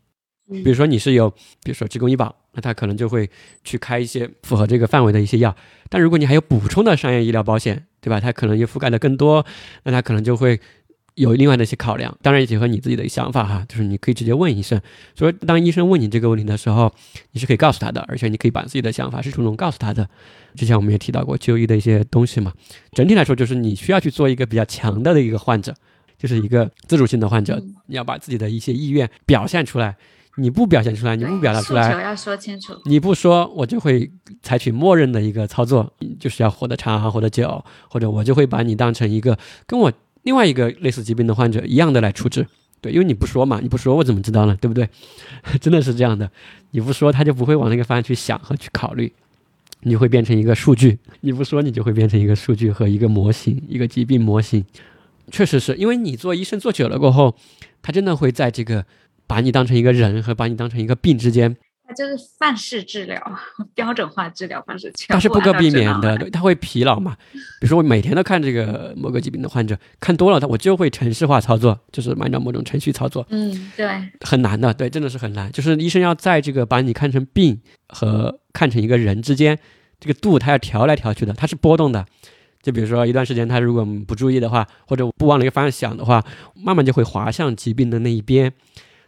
[0.49, 3.29] 比如说你是有，比如说职工医保，那他可能就会
[3.63, 5.55] 去开一些符合这个范围的一些药。
[5.87, 8.19] 但如果你还有补充的商业医疗保险，对吧？
[8.19, 9.45] 它可能又覆盖的更多，
[9.83, 10.59] 那它可能就会
[11.21, 12.17] 有另外的一些考量。
[12.21, 14.81] 当然也结合你自己的想法哈，就是你可以直接问医生。
[15.15, 16.91] 所以当医生问你这个问题的时候，
[17.31, 20.07] 你是可以告诉他的，而且你可以把自己的想法是主动告诉他的。
[20.55, 22.51] 之前我们也提到过就医的一些东西嘛。
[22.91, 25.73] 整体来说，就是你需要去做一个比较强大的一个患者，
[26.17, 29.95] 就是一个自主性的患者，嗯你要把自己的一些意愿表现出来。
[30.37, 32.73] 你不表现出来，你不表达出来，要说清楚。
[32.85, 34.09] 你不说，我就会
[34.41, 39.91] 采取默认的一个操作，就是要活得长、活得久，或者我就会把你当成一个跟我
[40.23, 42.47] 另外一个类似疾病的患者一样的来处置。
[42.81, 44.57] 对，因为你不说嘛，你不说我怎么知道呢？
[44.59, 44.89] 对不对？
[45.61, 46.31] 真的是这样的，
[46.71, 49.13] 你不说他就不会往那个方向去想和去考虑，
[49.81, 50.97] 你会变成一个数据。
[51.19, 54.65] 你不说，你就会变成一个数据和一个模型，一个疾病模型。
[55.29, 57.35] 确实是因为你做医生做久了过后，
[57.83, 58.85] 他真的会在这个
[59.27, 61.55] 把你当成一个人和把你当成一个病之间，
[61.91, 63.21] 它就是范式治疗，
[63.75, 67.17] 标准化治疗方式，全它是不可避免的，他会疲劳嘛。
[67.33, 73.87] 比如说我每天都看这个某个疾病的患者，看多了，他我就会程式化操作，就是按照某种程序操作，嗯，对，
[74.21, 75.51] 很难的，对，真的是很难。
[75.51, 79.59] 就是医生要在这个把你看成病和看成一个人之间，
[79.99, 82.05] 这个度他要调来调去的，它是波动的。
[82.61, 86.23] 就比如说一段时间，他如果不注意的话，或者不往那个方向想的话，
[86.55, 88.53] 慢慢就会滑向疾病的那一边。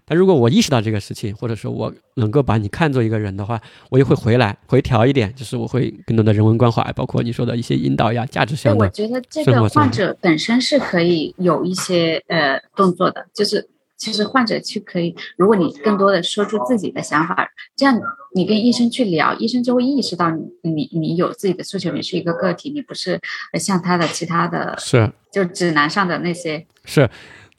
[0.05, 8.87] 但如果我意识到这个事情，或者说我能够把你看作一个人的话，我也会回来回调一点，就是我会更多的人文关怀，包括你说的一些引导呀、价值所以我。
[8.89, 17.99] 觉得这个患者本身是可以有一些呃动作的，就是其实患者去可以，如果你更多的说出自己的想法，这样
[18.35, 23.19] 你跟医生去聊，医生就会意识到你你你有自己的诉求，你是一个个体，你不是
[23.53, 25.09] 呃像他的其他的是。
[25.31, 26.63] 就指南上的那些。
[26.85, 27.09] 是，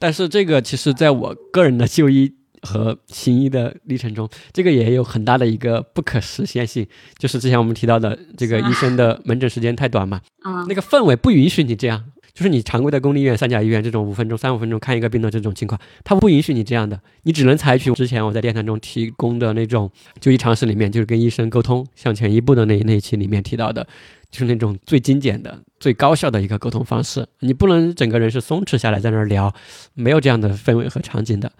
[0.04, 2.30] 但是这个其实在我个人的就医
[2.60, 6.86] 和行医的历程中，这个也有很大的一个不可实现性，
[7.16, 12.04] 就是之前我们提到的这个医生的门诊时间太短嘛，啊那个氛围不允许你这样。
[12.34, 23.86] 就是你常规的公立医院、三甲医院这种五分钟、三五分钟看一个病的这种情况，他不允许你这样的，你只能采取之前我在电台中提供的那种就医常识里面，就是跟医生沟通向前一步的那那一期里面提到的，
[24.32, 27.24] 就是那种最精简的、最高效的一个沟通方式。
[27.38, 29.54] 你不能整个人是松弛下来在那儿聊，
[29.94, 31.52] 没有这样的氛围和场景的，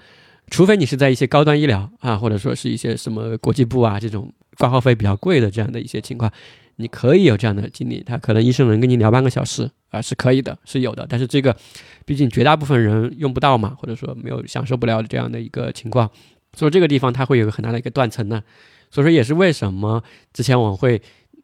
[0.51, 6.29] 除非你是在一些高端医疗啊，或者说是一些什么国际部啊这种挂号费比较贵的这样的一些情况。
[6.77, 11.07] 你可以有这样的经历，他可能医生能跟你聊半个小时啊，是可以的，是有的。
[11.09, 11.57] 但是这个，
[12.05, 16.11] 毕竟绝大部分人用不到嘛，或者说没有享受不了这样的一个情况，
[16.57, 18.43] 所以这个地方它会有个很大的一个断层呢。
[18.91, 20.03] 所以说也是为什么
[20.33, 21.01] 之前我会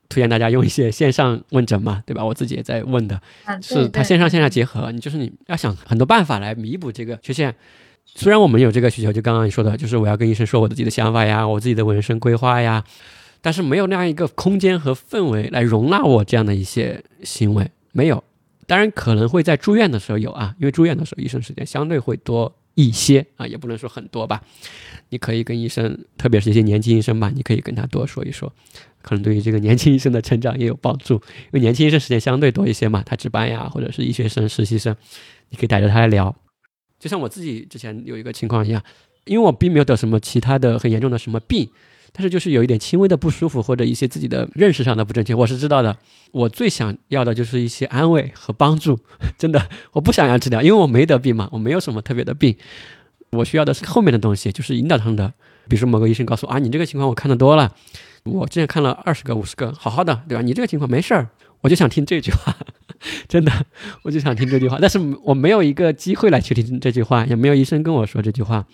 [0.08, 2.24] 推荐大家用一些线上问诊嘛，对吧？
[2.24, 3.20] 我自己也在问的，
[3.62, 7.54] 是它线上线下结合，你就是你要想很多办法来弥补这个缺陷。
[8.04, 12.82] 虽然我们有这个需求，就刚刚你说的，就是我要跟医生说我自己的想法呀，我自己的人生规划呀。
[13.42, 18.22] 但是没有那样一个空间和氛围来容纳我这样的一些行为，没有。
[18.66, 24.40] 当然可能会在住院的时候有啊，因为住院的时候医生时间相对会多一些啊，也不能说很多吧。
[25.08, 28.52] 你可以跟医生，特别是一些年轻医生吧，你可以跟他多说一说，
[29.02, 31.14] 可能对于这个年轻医生的成长也有帮助。
[31.14, 34.94] 因为年轻医生时间相对多一些嘛，他值班呀，或者是医学生、实习生，
[35.48, 36.36] 你可以带着他来聊。
[37.00, 38.80] 就像我自己之前有一个情况一样，
[39.24, 41.68] 因为我并没有得什么其他的很严重的什么病。
[42.12, 45.96] 但是就是有一点轻微的不舒服，或者一些自己的认识上的不正确，我是知道的。
[46.32, 48.98] 我最想要的就是一些安慰和帮助，
[49.38, 52.56] 真的，我不想要治疗，因为我没得病嘛，我没有什么特别的病。
[53.32, 55.32] 我需要的是后面的东西，就是引导他们的。
[55.68, 57.72] 比如说某个医生告诉我啊，你这个情况我看的多了，
[58.24, 60.42] 我之前看了二十个、五十个，好好的，对吧？
[60.42, 61.28] 你这个情况没事儿，
[61.60, 62.56] 我就想听这句话，
[63.28, 63.52] 真的，
[64.02, 64.78] 我就想听这句话。
[64.80, 68.66] 但是我没有一个机会来去听这句话，也没有医生跟我说这句话。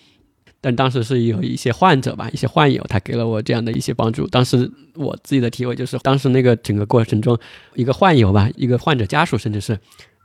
[0.67, 4.27] 但当时是有一些患者吧，一些患友，他给了我这样的一些帮助。
[4.27, 7.39] 当时我自己的体会就是，当时那个整个过程中，
[7.77, 9.79] 一个患友吧，一个患者家属，甚至是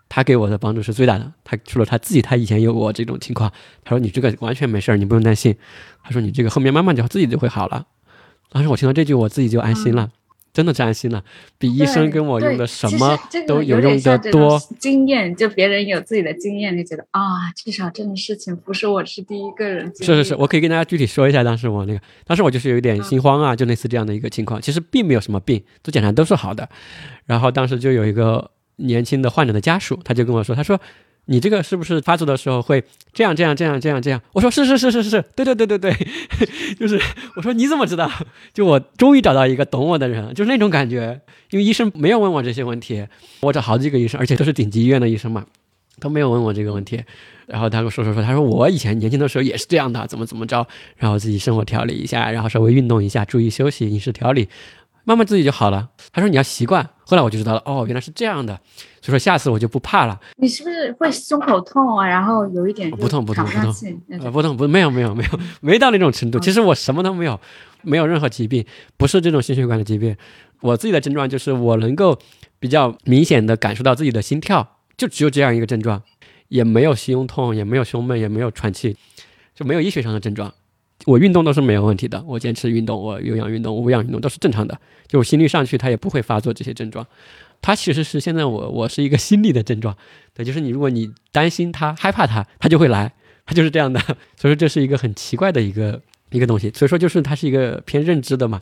[0.10, 1.32] 他给我的帮助是最大的。
[1.44, 5.56] 他除了他自己，他以前有过这种情况，他说你这个完全没事儿，你不用担心。
[6.04, 7.86] 他说你这个后面慢慢就自己就会好了。
[8.50, 10.10] 当时我听到这句，我自己就安心了。
[10.54, 11.24] 真的扎心了，
[11.58, 14.60] 比医生跟我用的什么都有用的多。
[14.80, 17.22] 经验就别人有自己的经验，就觉得啊，
[17.56, 19.92] 至少这种事情不是我是第一个人。
[19.96, 26.68] 是是是，我可以跟大家具体说一下，当时我那个，当时我就是有点心慌啊，就类似这样的一个情况，其实并没有什么病，做检查都是好的。
[27.26, 30.80] 然后当时就有一个年轻的患者的家属，他就跟我说，他说。
[31.26, 34.22] 你这个是不是发作的时候会这样这样这样这样这样？
[34.34, 35.94] 我说是是是是是，对对对对对，
[36.80, 37.00] 就是
[37.36, 38.12] 我说你怎么知道？
[38.54, 41.22] 就我终于找到一个懂我的人，就是那种感觉。
[41.52, 43.06] 因为医生没有问我这些问题，
[43.42, 45.46] 我找好几个医生，而且都是顶级医院的医生嘛，
[46.00, 47.04] 都没有问我这个问题。
[47.48, 50.66] 然后他跟我说说说，他说我以前年轻的时候也是这样的，怎么怎么着，
[50.96, 54.48] 然后自己生活调理一下，然后稍微运动一下，注意休息，饮食调理。
[55.04, 55.90] 慢慢自己就好了。
[56.12, 56.88] 他说你要习惯。
[57.06, 58.58] 后来我就知道了，哦，原来是这样的。
[59.02, 60.18] 所以说下次我就不怕了。
[60.38, 62.08] 你是不是会胸口痛啊？
[62.08, 66.40] 然后有一点不痛不痛不痛，不痛不没有没有没有没到那种程度。
[66.40, 67.38] 其实我什么都没有，
[67.82, 70.16] 没有任何疾病，不是这种心血管的疾病。
[70.62, 72.18] 我自己的症状就是我能够
[72.60, 76.02] 比较明显的感受到自己的心跳，就只有这样一个症状，
[76.48, 78.96] 也没有胸痛，也没有胸闷，也没有喘气，
[79.54, 80.54] 就没有医学上的症状。
[81.06, 84.80] 我运动都是没有问题的，我坚持运动，我有氧运动、无氧运动都是正常的。
[85.08, 87.06] 就我心率上去，它也不会发作这些症状。
[87.62, 89.96] 它其实是现在我我是一个心理的症状，
[90.34, 93.14] 对，就是你如果你担心它、害怕它，它就会来，
[93.46, 94.00] 它就是这样的。
[94.36, 96.72] 所以说这是一个很奇怪的一个一个东西。
[96.72, 98.62] 所以说就是它是一个偏认知的嘛。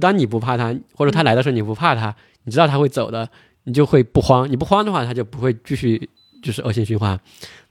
[0.00, 2.14] 当你不怕它，或者它来的时候你不怕它，
[2.44, 3.28] 你知道它会走的，
[3.64, 4.50] 你就会不慌。
[4.50, 6.08] 你不慌的话，它就不会继续
[6.42, 7.18] 就是恶性循环，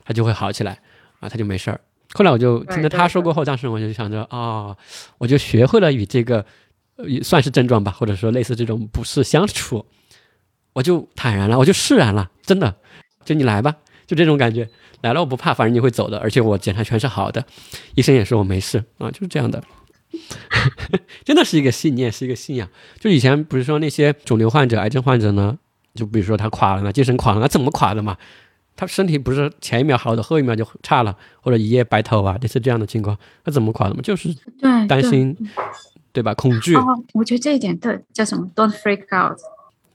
[0.04, 0.78] 它就会好起来
[1.20, 1.80] 啊，它就没事儿。
[2.14, 4.76] 后来我就听着他说过后，当时我就想着啊，
[5.18, 6.44] 我就学会了与这个
[7.06, 9.86] 也算是症状吧，或者说类似这种不适相处，
[10.74, 12.76] 我就坦然了，我就释然了，真的，
[13.24, 13.74] 就你来吧，
[14.06, 14.68] 就这种感觉，
[15.00, 17.44] 来了我不怕，反正你会走的，而且我检查全是好的，
[17.94, 19.62] 医生也说我没事啊，就是这样的，
[21.24, 22.68] 真的是一个信念，是一个信仰。
[23.00, 25.58] 就以前不是说那些肿瘤患者、癌症患者呢，
[25.94, 28.18] 就比如说他垮了呢，精神垮了，那怎么垮的嘛？
[28.76, 34.00] 他身体不是前一秒好的，后一秒就差了，或者一夜白头啊，类似这样的情况，他怎么垮的嘛？
[34.02, 35.36] 就是对担心，
[36.12, 36.34] 对吧？
[36.34, 36.74] 恐惧。
[37.12, 39.38] 我觉得这一点对叫什么？Don't freak out。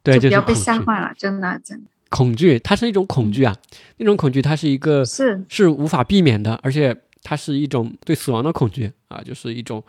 [0.03, 1.86] 对，就不要被吓坏了，真的真的。
[2.09, 3.53] 恐惧，它是一种恐惧啊，
[3.97, 9.84] 那种恐惧它是一个是是无法避免的，而且它是一种对死亡的恐惧啊，就是一种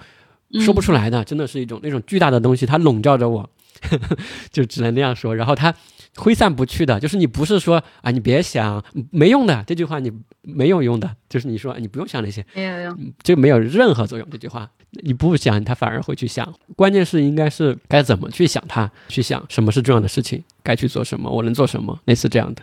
[0.55, 3.49] 说不出来的，真的是一种那种巨大的东西，它笼罩着我，
[4.51, 5.35] 就只能那样说。
[5.35, 5.75] 然后它。
[6.17, 10.11] 挥散不去的，就是你不是说啊，你别想，没用的这句话，你
[10.43, 14.29] 没有用的，就是你说你不用想那些，没有用，就没有任何作用。
[14.29, 14.69] 这句话
[15.05, 16.53] 你不想，他反而会去想。
[16.75, 22.63] 关键是应该是该怎么去想它，去想什么是重要的事情，该去做什么，我能做什么，类似这样的。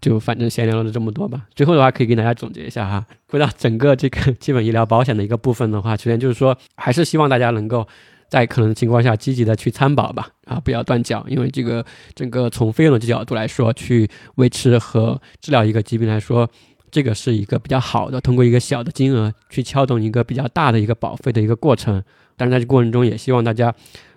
[0.00, 1.46] 就反正闲聊了这么多吧。
[1.56, 3.04] 最后的话，可以给大家总结一下哈。
[3.26, 7.88] 回到整个这个基本医疗保险的一个部分的话，首先就是说，还是希望大家能够
[8.28, 16.48] 在可能情况下积极的去参保吧，啊，不要断缴，因为这个整个从费用的角度来说，去维持和治疗一个疾病来说，
[16.90, 22.02] 这个是一个比较好的，通过一个小的金额去撬动一个比较大的一个保费的一个过程。
[22.36, 23.74] 但是在这过程中，也希望大家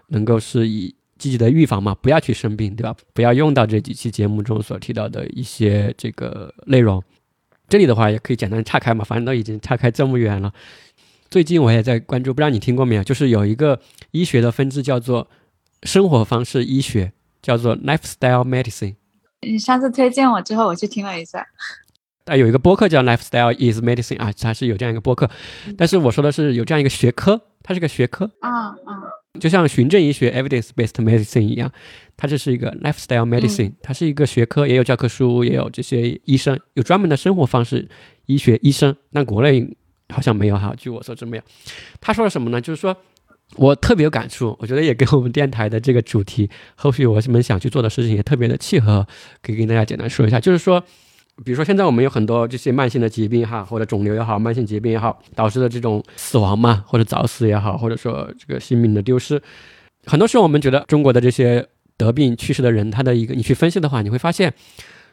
[0.07, 0.93] 能够是以。
[1.19, 2.95] 积极的预防嘛，不要去生病，对吧？
[3.11, 7.01] 不要用到这几期节目中所提到的一些这个内容。
[7.67, 10.53] 这里的话也可以简单岔开嘛，反正都已经岔开这么远了。
[11.29, 13.03] 最近我也在关注，不知道你听过没有？
[13.03, 13.79] 就是有一个
[14.11, 15.29] 医学的分支叫做
[15.83, 17.11] 生活方式医学，
[17.41, 18.95] 叫做 lifestyle medicine。
[19.41, 21.45] 你上次推荐我之后，我去听了一下。
[22.25, 25.29] 啊，有一个播客叫 lifestyle is medicine 啊，它是有这样一个播客。
[25.77, 28.29] 但是我说的是有这样一个学科，它是个学科。
[28.39, 28.75] 啊啊。
[29.39, 31.71] 就像循证医学 （evidence-based medicine） 一样，
[32.17, 37.87] 它这是一个 lifestyle medicine，它是一个学科，也有教科书，也有这些医生，有专门的生活方式
[38.25, 38.95] 医学医生。
[39.11, 39.77] 那国内
[40.13, 41.43] 好像没有哈，据我所知没有。
[42.01, 42.59] 他说了什么呢？
[42.59, 42.95] 就是说
[43.55, 49.05] 我特别有感触，我觉得也跟我们电台的这个主题，后续我们想去做的事情也特别的契合，
[49.41, 50.83] 可以跟大家简单说一下，就是说。
[51.45, 59.39] 比如说，现在我们有很多这些慢性的疾病哈，或者肿瘤也好，慢性疾病也好，导致的这种死亡嘛，或者早死也好，或者说这个性命的丢失，
[60.07, 61.63] 很多时候我们觉得中国的这些
[61.95, 64.51] 得病去世的人，他的一个你去分析的话，你会发现，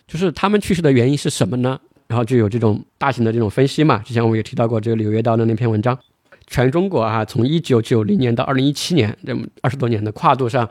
[0.08, 1.78] 就是他们去世的原因是什么呢？
[2.08, 3.98] 然后就有这种大型的这种分析嘛。
[3.98, 5.98] 之前我们也提到过这个《柳叶刀》的那篇文章，
[6.46, 10.68] 全中国啊，从一九九零年到二零一七年这么二十多年的跨度上。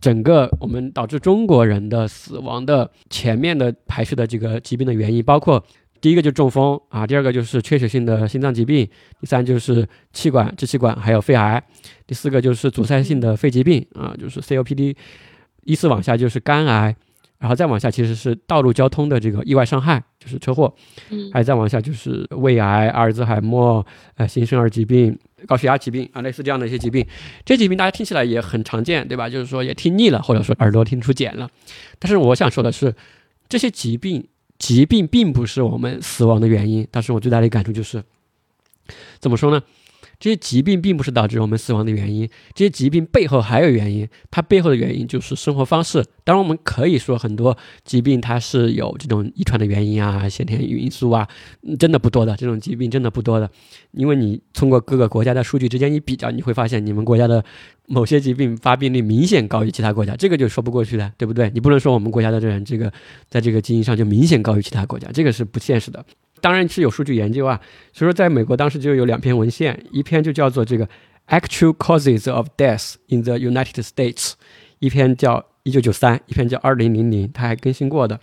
[0.00, 5.60] 整个我们导致中国人的死亡的前面的排序的这个疾病的原因，包括
[6.00, 8.88] 第一个就中风啊，第二个就是缺血性的心脏疾病，
[9.20, 11.60] 第三就是气管、支气管还有肺癌，
[12.06, 14.94] 第四个就是阻塞性的肺疾病啊，就是 COPD，
[15.64, 16.94] 依次往下就是肝癌，
[17.38, 20.74] 然后再往下其实是道路交通的这个意外伤害，就是车祸，
[21.10, 23.86] 嗯，还有再往下就是胃癌、阿尔兹海默、
[24.16, 25.18] 呃新生儿疾病。
[25.46, 27.06] 高血压疾病啊，类似这样的一些疾病，
[27.44, 29.30] 这些疾病大家听起来也很常见，对吧？
[29.30, 31.48] 就是说也听腻了，或者说耳朵听出茧了。
[32.00, 32.92] 但是我想说的是，
[33.48, 34.26] 这些疾病
[34.58, 36.84] 疾病并不是我们死亡的原因。
[36.90, 38.02] 但是我最大的感触就是，
[39.20, 39.62] 怎么说呢？
[40.18, 46.04] 这些疾病并不是导致我们死亡的原因，这些疾病背后还有原因，它背后的原因就是生活方式。
[46.24, 51.26] 当然，我们可以说很多疾病它是有这种遗传的原因啊、先天因素啊，
[51.78, 53.48] 真的不多的，这种疾病真的不多的。
[53.92, 57.42] 因为你通过各个国家的数据之间一比较，你会发现你们国家的
[57.86, 61.50] 某些疾病发病率明显高于其他国家，这个就说不过去的，对不对？
[61.54, 62.92] 你不能说我们国家的人这个
[63.30, 66.04] 在这个基因上就明显高于其他国家，这个是不现实的。
[66.40, 67.60] 当然是有数据研究啊，
[67.92, 70.88] 所以说在美国当时就有两篇文献，一篇就叫做这个
[71.28, 74.32] Actual Causes of Death in the United States，
[74.78, 78.18] 一篇叫一九九三，一篇叫二零零零，它还更新过的。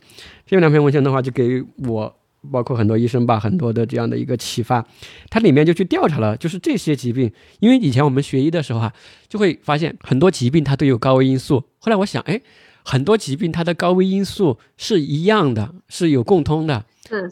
[0.46, 2.16] 这两篇文献的话，就给我
[2.52, 4.86] 包括很多医生吧，很多的这样的一个启发。
[5.30, 8.94] 它里面就去调查了，就是这些疾病，因为以前我们学医的时候啊，
[9.28, 11.64] 就会发现很多疾病它都有高危因素。
[11.80, 12.42] 后来我想，哎，
[12.86, 16.86] 很多疾病它的高危因素是一样的，是有共通的。
[17.10, 17.28] 是，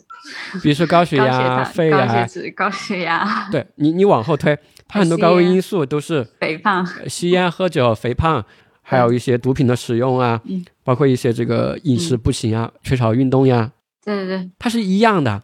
[0.62, 3.48] 比如说高血压、肺癌、高血压。
[3.52, 8.44] 对你，你往后推，它很多高危因素都是肥胖、吸烟、喝酒、肥胖，
[8.82, 10.42] 还有一些毒品的使用啊，
[10.84, 13.72] 包括一些这个饮食不行啊、缺少运动呀。
[14.04, 15.42] 对对对，它是一样的。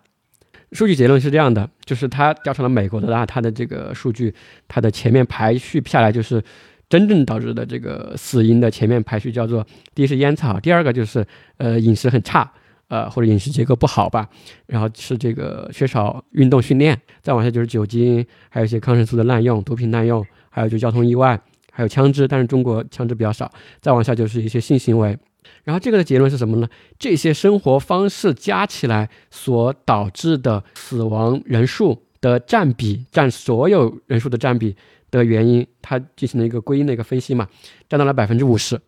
[0.72, 4.32] 数据结论是这样的，就是他调查了美国的啊，他的这个数据，
[4.68, 6.44] 它的前面排序下来就是
[6.90, 11.26] 真正导致的这个死因的前面排序叫做：第一是烟草，第二个就是
[11.58, 12.52] 呃饮食很差。
[12.90, 14.28] 呃，或者饮食结构不好吧，
[14.66, 21.40] 然后是这个缺少运动训练，再往下就是酒精，还有一些抗生素的滥用、毒品滥用，还有就交通意外，
[21.72, 23.52] 还有枪支，但是中国枪支比较少。
[23.80, 25.16] 再往下就是一些性行为，
[25.64, 26.68] 然后这个的结论是什么呢？
[26.98, 34.76] 这些生活方式加起来所导致的死亡人数的占比，占所有人数的占比
[35.12, 37.48] 的原因，它进行了一个归因的一个分析嘛，
[37.88, 38.80] 占到了百分之五十。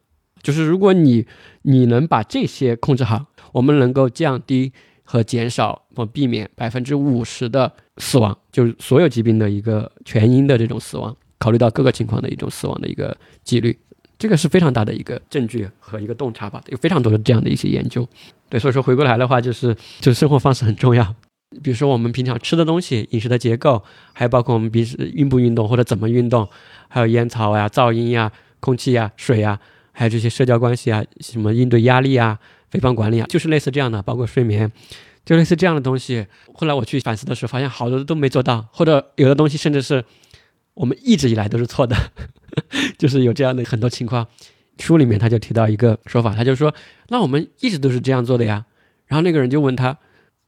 [0.41, 1.27] 就是如果你
[1.61, 3.25] 你能把这些控制好。
[3.53, 4.71] 我们能够降低
[5.03, 13.77] 和减少或避免百分之五十的死亡，就是所有疾病的一个全因的这种死亡，考虑到各个情况的一种死亡的一个几率，
[14.17, 18.07] 这个是非常大的一个证据和一个洞察吧，有非常多的这样的一些研究。
[18.47, 21.13] 对，所以说回过来的话，就是就是生活方式很重要。
[21.63, 23.83] 比如说我们平常吃的东西、饮食的结构，
[24.13, 26.47] 还有包括我们平时运不运动或者怎么运动，
[26.87, 29.59] 还有烟草呀、噪音呀、空气呀、水呀，
[29.91, 32.39] 还有这些社交关系啊，什么应对压力啊。
[32.69, 34.71] 肥胖管理啊，就是类似这样的，包括睡眠，
[35.25, 36.25] 就类似这样的东西。
[36.53, 40.05] 后来我去反思的时候，发现好多都没做到，或者有的东西甚至是
[40.73, 41.93] 我们一直以来都是错的，
[42.97, 44.25] 就是有这样的很多情况。
[44.79, 46.73] 书里面他就提到一个说法，他就说：
[47.09, 48.65] 那我们一直都是这样做的呀。
[49.05, 49.97] 然后那个人就问他，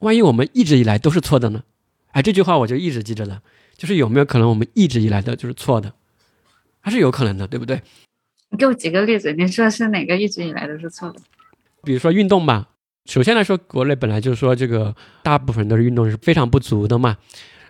[0.04, 1.64] 万一我们一直以来都是错的呢？
[2.12, 3.42] 哎，这句话我就一直记着了，
[3.76, 5.94] 就是有没有可能我们一直以来的就是错的？
[6.82, 7.82] 还是有可能的，对不对？
[8.50, 11.20] 你给我举个例子，你说是哪个一直以来都是错的？
[11.84, 12.68] 比如说运动吧，
[13.06, 17.18] 首先来说，国内本来就是说这个大部分都是运动是非常不足的嘛。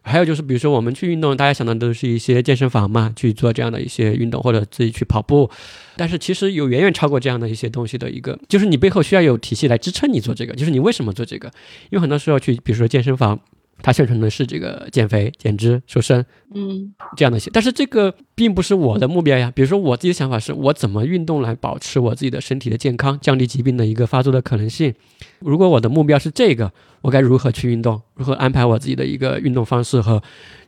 [0.04, 5.50] 还有就是，比如说我们去运动，大家想的都是一些健身房嘛，去做这样的一些运动，或者自己去跑步。
[5.96, 11.48] 但是其实有远远超过这样的一些东西的一个，就是你背后需要有体系来支撑你做这个，就是你为什么做这个？
[11.90, 13.40] 因为很多时候去，比如说健身房。
[13.84, 19.52] 他宣传的是这个减肥、减脂、瘦身，嗯，这样的些，但是这个并不是我的目标呀。
[19.54, 24.94] 比如说，我自己的想法是我怎么运动来保持我自己的身体的健康，降低疾病的一个发作的可能性。
[25.40, 28.02] 如果我的目标是这个，我该如何去运动？
[28.16, 30.24] 如何安排我自己的一个运动方式和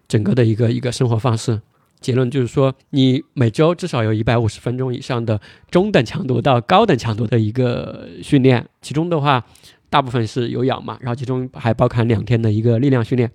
[0.10, 1.62] 整个的一个一个生活方式？
[2.02, 5.40] 结论就是说，你每周至少有一百五十分钟以上的
[5.72, 9.46] 中等强度到高等强度的一个训练，其中的话。
[9.96, 13.32] 大部分是有氧嘛，然后其中还包含两天的一个力量训练。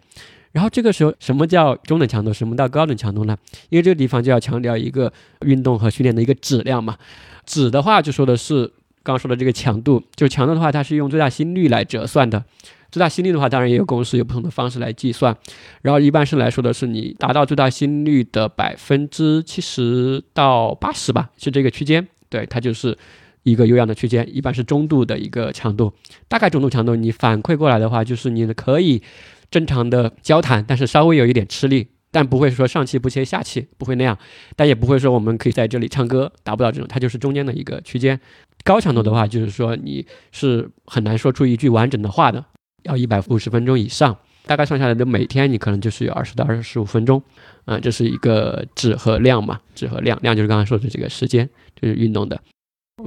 [0.53, 2.35] 然后这个时候，什么叫中等强度？
[2.35, 3.35] 什么叫高等强度呢？
[3.71, 5.11] 因为这个地方就要强调一个
[5.47, 6.99] 运动和训练的一个质量嘛。
[7.47, 8.67] 质的话，就说的是
[9.03, 10.03] 刚刚说的这个强度。
[10.15, 12.45] 就强度的话，它是用最大心率来折算的。
[12.93, 15.35] 最大心率的话，当然也有公式，有不同的方式来计算。
[15.81, 22.07] 然后一般是来说的是，你达到最大心率的百分之七十到八十吧，是这个区间。
[22.29, 22.99] 对，它就是。
[23.43, 25.93] 一个有氧的区间，一般是中度的一个强度，
[26.29, 26.95] 大概中度强度。
[26.95, 29.03] 你反馈过来的话，就是你可以
[29.51, 34.19] 正常的交谈，但是稍微有一点吃力，但不会说上气不接下气，不会那样，
[34.57, 38.21] 但也不会说我们可以在这里唱歌，达不到这种，它就是中间的一个区间。
[38.63, 42.45] 高强度的话，就是说你是很难说出一句完整的话的，
[42.83, 44.15] 要一百五十分钟以上，
[44.45, 47.23] 大概算下来的每天你可能就是有二十到二十五分钟，
[47.65, 51.49] 啊，这是一个质和量嘛，质和量，量就是刚刚说的这个时间，
[51.81, 52.39] 就是运动的。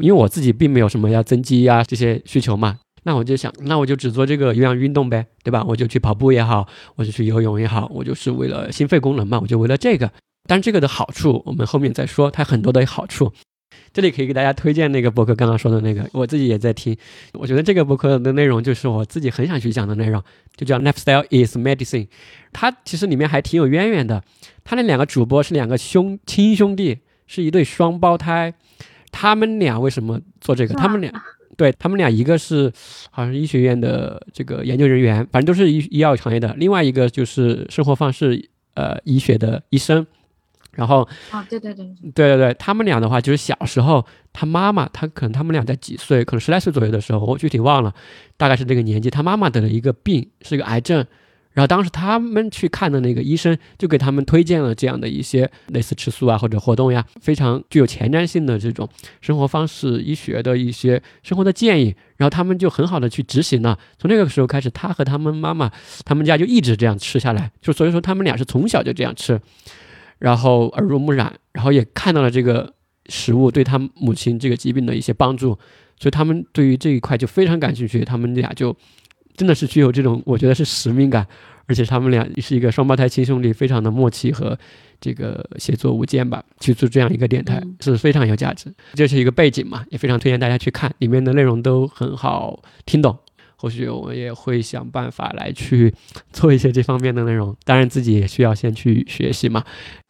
[0.01, 5.63] 因为我自己并没有什么要增肌啊这些需求嘛，那我就想，那我就只做这个有氧运动呗，对吧？
[5.67, 10.11] 我就去跑步也好，我就去游泳也好，我就是为了心肺功能嘛，我就为了这个。
[10.47, 13.31] 但这个的好处我们后面再说，它很多的好处。
[13.91, 16.95] 这里可以给大家推荐那个博客，刚刚说的那个，我自己也在听。
[17.33, 20.21] 我觉得这个博客的内容就是我自己很想去讲的内容，
[20.55, 22.07] 就叫 Lifestyle is Medicine。
[22.51, 24.23] 它其实里面还挺有渊源的。
[24.63, 28.53] 他那两个主播是两个兄亲兄弟，是一对双胞胎。
[29.13, 30.73] 他们俩为什么做这个？
[30.73, 31.13] 他们俩，
[31.55, 32.69] 对他们俩，一个是
[33.11, 40.05] 好像医学院的这个研究人员，反正都是医医药行业的；另外一个就是生活方式呃医学的医生。
[40.71, 41.85] 然后啊，对对对，
[42.15, 44.03] 对对对，他们俩的话就是小时候，
[44.33, 47.93] 他妈妈，他可能他们俩在几岁，可能十来岁左右的时候，我具体忘了，
[48.37, 51.05] 大概是这个年纪，他妈妈得了一个病，是个癌症。
[51.53, 58.89] 然后当时他们去看的那个医生，就给他们推荐了这样的一些类似吃素啊或者活动呀，非常具有前瞻性的这种
[59.21, 61.95] 生活方式、医学的一些生活的建议。
[62.17, 63.77] 然后他们就很好的去执行了。
[63.99, 65.71] 从那个时候开始，他和他们妈妈，
[66.05, 67.51] 他们家就一直这样吃下来。
[67.61, 69.39] 就所以说，他们俩是从小就这样吃，
[70.19, 72.73] 然后耳濡目染，然后也看到了这个
[73.09, 75.57] 食物对他母亲这个疾病的一些帮助，
[75.99, 78.03] 所以他们对于这一块就非常感兴趣。
[78.03, 78.75] 他们俩就。
[79.35, 81.25] 真的是具有这种，我觉得是使命感，
[81.65, 84.57] 而且他们俩是一个双胞胎亲兄弟，非常的默契和
[85.01, 88.73] 这个协作无间吧，去做这样一个电台是非常有价值。
[88.93, 93.17] 这是一个背景嘛，也非常推荐大家去看，里面的内容都很好听懂。
[93.55, 95.93] 或许我也会想办法来去
[96.33, 99.63] 做一些这方面的内容，当然自己也需要先去学习嘛。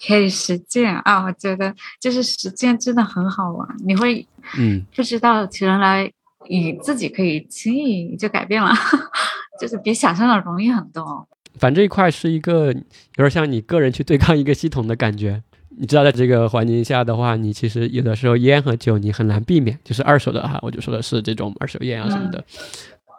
[0.07, 4.25] 可以实践啊，我觉得就是实践真的很好玩，你会
[4.57, 6.11] 嗯不知道原来。
[6.49, 8.71] 你自己可以轻易就改变了，
[9.59, 11.27] 就是比想象的容易很多。
[11.59, 12.81] 反正这一块是一个有
[13.17, 15.41] 点像你个人去对抗一个系统的感觉。
[15.75, 22.43] 你知道，在这个环境下的话，你其实有的时候烟和酒你很难避免，就是二手的哈，我就说的是这种二手烟啊什么的。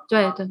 [0.08, 0.48] 对对，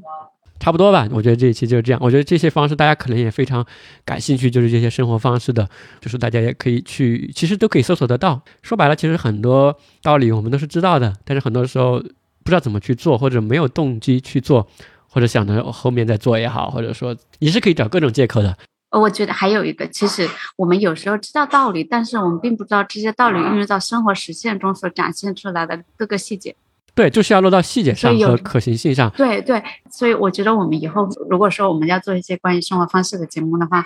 [0.59, 1.07] 差不多吧。
[1.11, 1.99] 我觉得这一期就是这样。
[2.03, 3.65] 我觉得这些方式大家可能也非常
[4.03, 5.69] 感兴趣，就是这些生活方式的，
[6.01, 8.41] 就是大家也可以去，其实都可以搜索得到。
[8.61, 12.01] 说白了，其实很多道理我们都是知道的，但是很多时候。
[12.43, 14.67] 不知道怎么去做，或者没有动机去做，
[15.07, 18.57] 或者想着后面再做也好，或者说你是可以找各种借口的。
[18.91, 26.55] 我觉得还有一个，其实我们有时候知道道理，但是我们并不知道这些道理运用到生活实践中所展现出来的各个细节。
[26.93, 29.09] 对，就是要落到细节上和可行性上。
[29.17, 33.83] 对对，所以我觉得我们以后如果说我们要做一些关于生活方式的节目的话，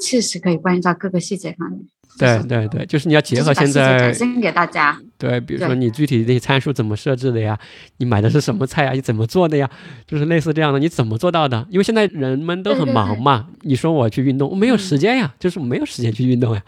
[0.00, 1.80] 确实可以关注到各个细节方面。
[2.18, 4.98] 对对对，就是你要结合现在展现给大家。
[5.18, 7.58] 对，比如说你具体那些参数怎么设置的呀？
[7.98, 8.92] 你买的是什么菜呀？
[8.92, 9.68] 你怎么做的呀？
[10.06, 11.66] 就是类似这样的，你怎么做到的？
[11.70, 13.46] 因为现在人们都很忙嘛。
[13.62, 16.62] 你说我去运动，我没有时间呀，就是没有时间去运动呀，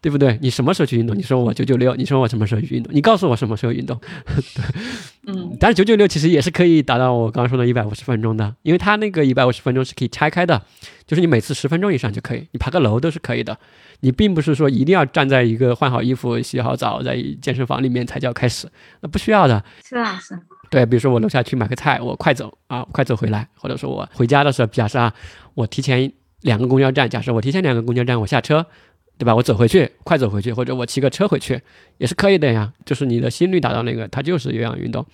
[0.00, 0.38] 对不对？
[0.40, 1.16] 你什么时候去运动？
[1.16, 2.92] 你说我九九六，你说我什么时候去运动？
[2.94, 3.98] 你告诉我什么时候运动？
[4.26, 4.64] 对，
[5.26, 10.62] 嗯，但是九九六其实也是可以达到我刚刚说的一百五十分钟的，因为它那个一百五十分钟是可以拆开的，
[11.08, 13.56] 就是你每次十分钟以上就可以，你爬个楼都是可以的。
[14.00, 18.68] 你并不是说一定要站在一个换好衣服、洗好澡在健身房里面才叫开始，
[19.00, 19.64] 那不需要的。
[19.82, 20.38] 是啊，是。
[20.70, 25.12] 对，比如说我楼下去买个菜，我快走啊，快走回来，或者说我回家的时候，假设啊，
[25.54, 26.12] 我提前
[26.42, 28.66] 两个公交站，假设我提前两个公交站我下车，
[29.16, 29.34] 对吧？
[29.34, 31.58] 我走回去，快走回去，或者我骑个车回去，
[31.96, 32.70] 也是可以的呀。
[32.84, 35.06] 就是你的心率达到那个，它就是有氧运动，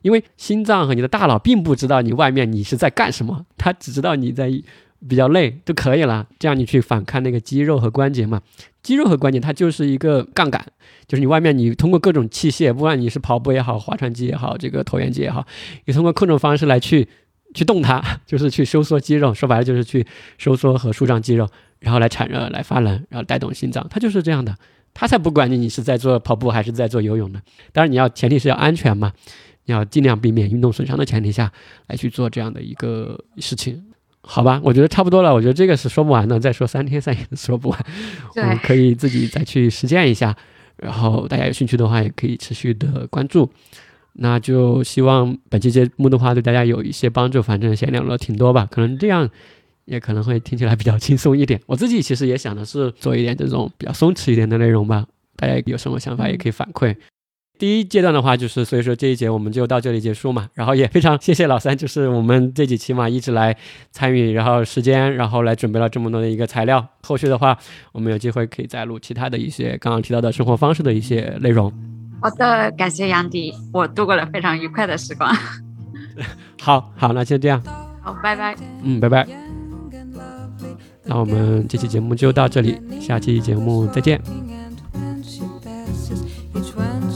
[0.00, 4.50] 因为心脏和你的大脑并不知道你外面你是在干什么，它只知道你在。
[5.08, 8.40] 比较累就可以了，这样你去反看那个肌肉和关节嘛。
[8.82, 10.64] 肌肉和关节它就是一个杠杆，
[11.06, 15.46] 就是你外面你通过各种器械，不管你是跑步也好，划船机也好，这个椭圆机也好，
[15.84, 17.06] 你通过各种方式来去
[17.54, 19.32] 去动它， 就是去收缩肌肉。
[19.32, 20.04] 说白了就是去
[20.36, 21.48] 收缩和舒张肌肉，
[21.78, 23.86] 然后来产热、来发冷，然后带动心脏。
[23.88, 24.56] 它就是这样的，
[24.92, 27.40] 它才不管你你是在做跑步还是在做游泳呢。
[27.72, 29.12] 当然你要前提是要安全嘛，
[29.66, 31.52] 你要尽量避免运动损伤的前提下
[31.86, 33.80] 来去做这样的一个事情。
[34.22, 35.34] 好吧，我觉得差不多了。
[35.34, 37.86] 我觉得这个是说不完的，再说三天三夜都说不完。
[38.36, 40.36] 我们可以自己再去实践一下，
[40.76, 43.50] 然后大家有兴趣的话，也可以持续的关注。
[44.14, 47.42] 那就希望本期节目的话，对大家有一些帮助。
[47.42, 49.28] 反正闲聊了挺多吧，可能这样
[49.86, 51.60] 也可能会听起来比较轻松一点。
[51.66, 55.04] 我自己其实也想的是做一点这种比较松弛一点的内容吧。
[55.34, 56.94] 大家有什么想法也可以反馈。
[57.62, 60.48] 第一阶段的话，就是所以说这一节我们就到这里结束嘛。
[60.52, 63.56] 然后也非常谢谢老三，就是我们这几期嘛一直来
[63.92, 66.84] 参与，然后时间，然后来准备了这么多的一个材料。
[67.04, 67.56] 后续的话，
[67.92, 71.72] 我们有机会可以再录其他的一些刚刚提到的生活方式的一些内容。
[72.20, 75.32] 好的，感谢杨迪，我度过了非常愉快的时光。
[76.60, 77.62] 好好，那就这样。
[78.02, 78.56] 好，拜拜。
[78.82, 79.24] 嗯，拜拜。
[81.04, 84.20] 那我们这期节目就到这里，下期节目再见。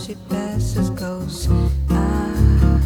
[0.06, 1.48] she passes goes
[1.90, 2.80] ah.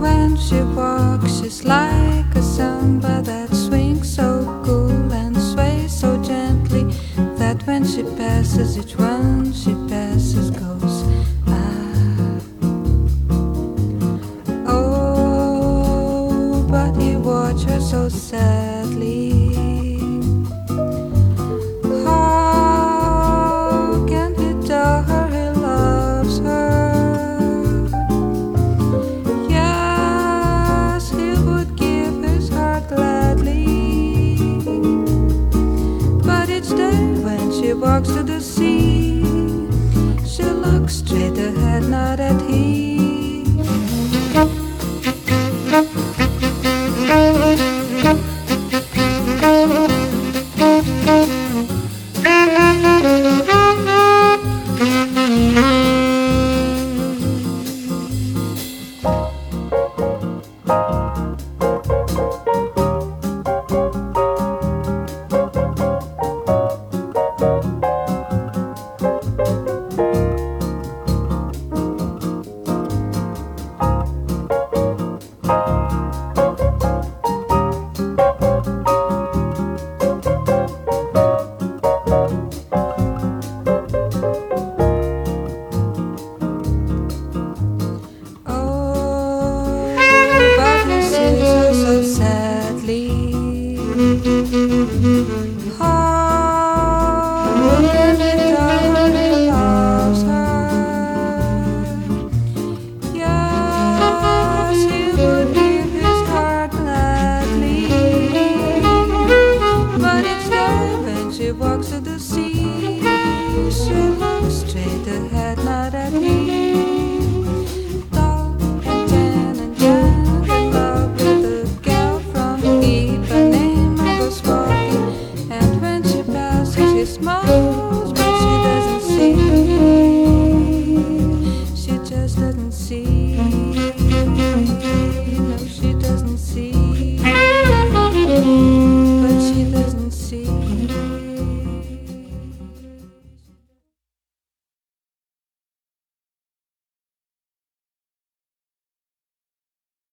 [0.00, 3.53] When she walks, she's like a samba that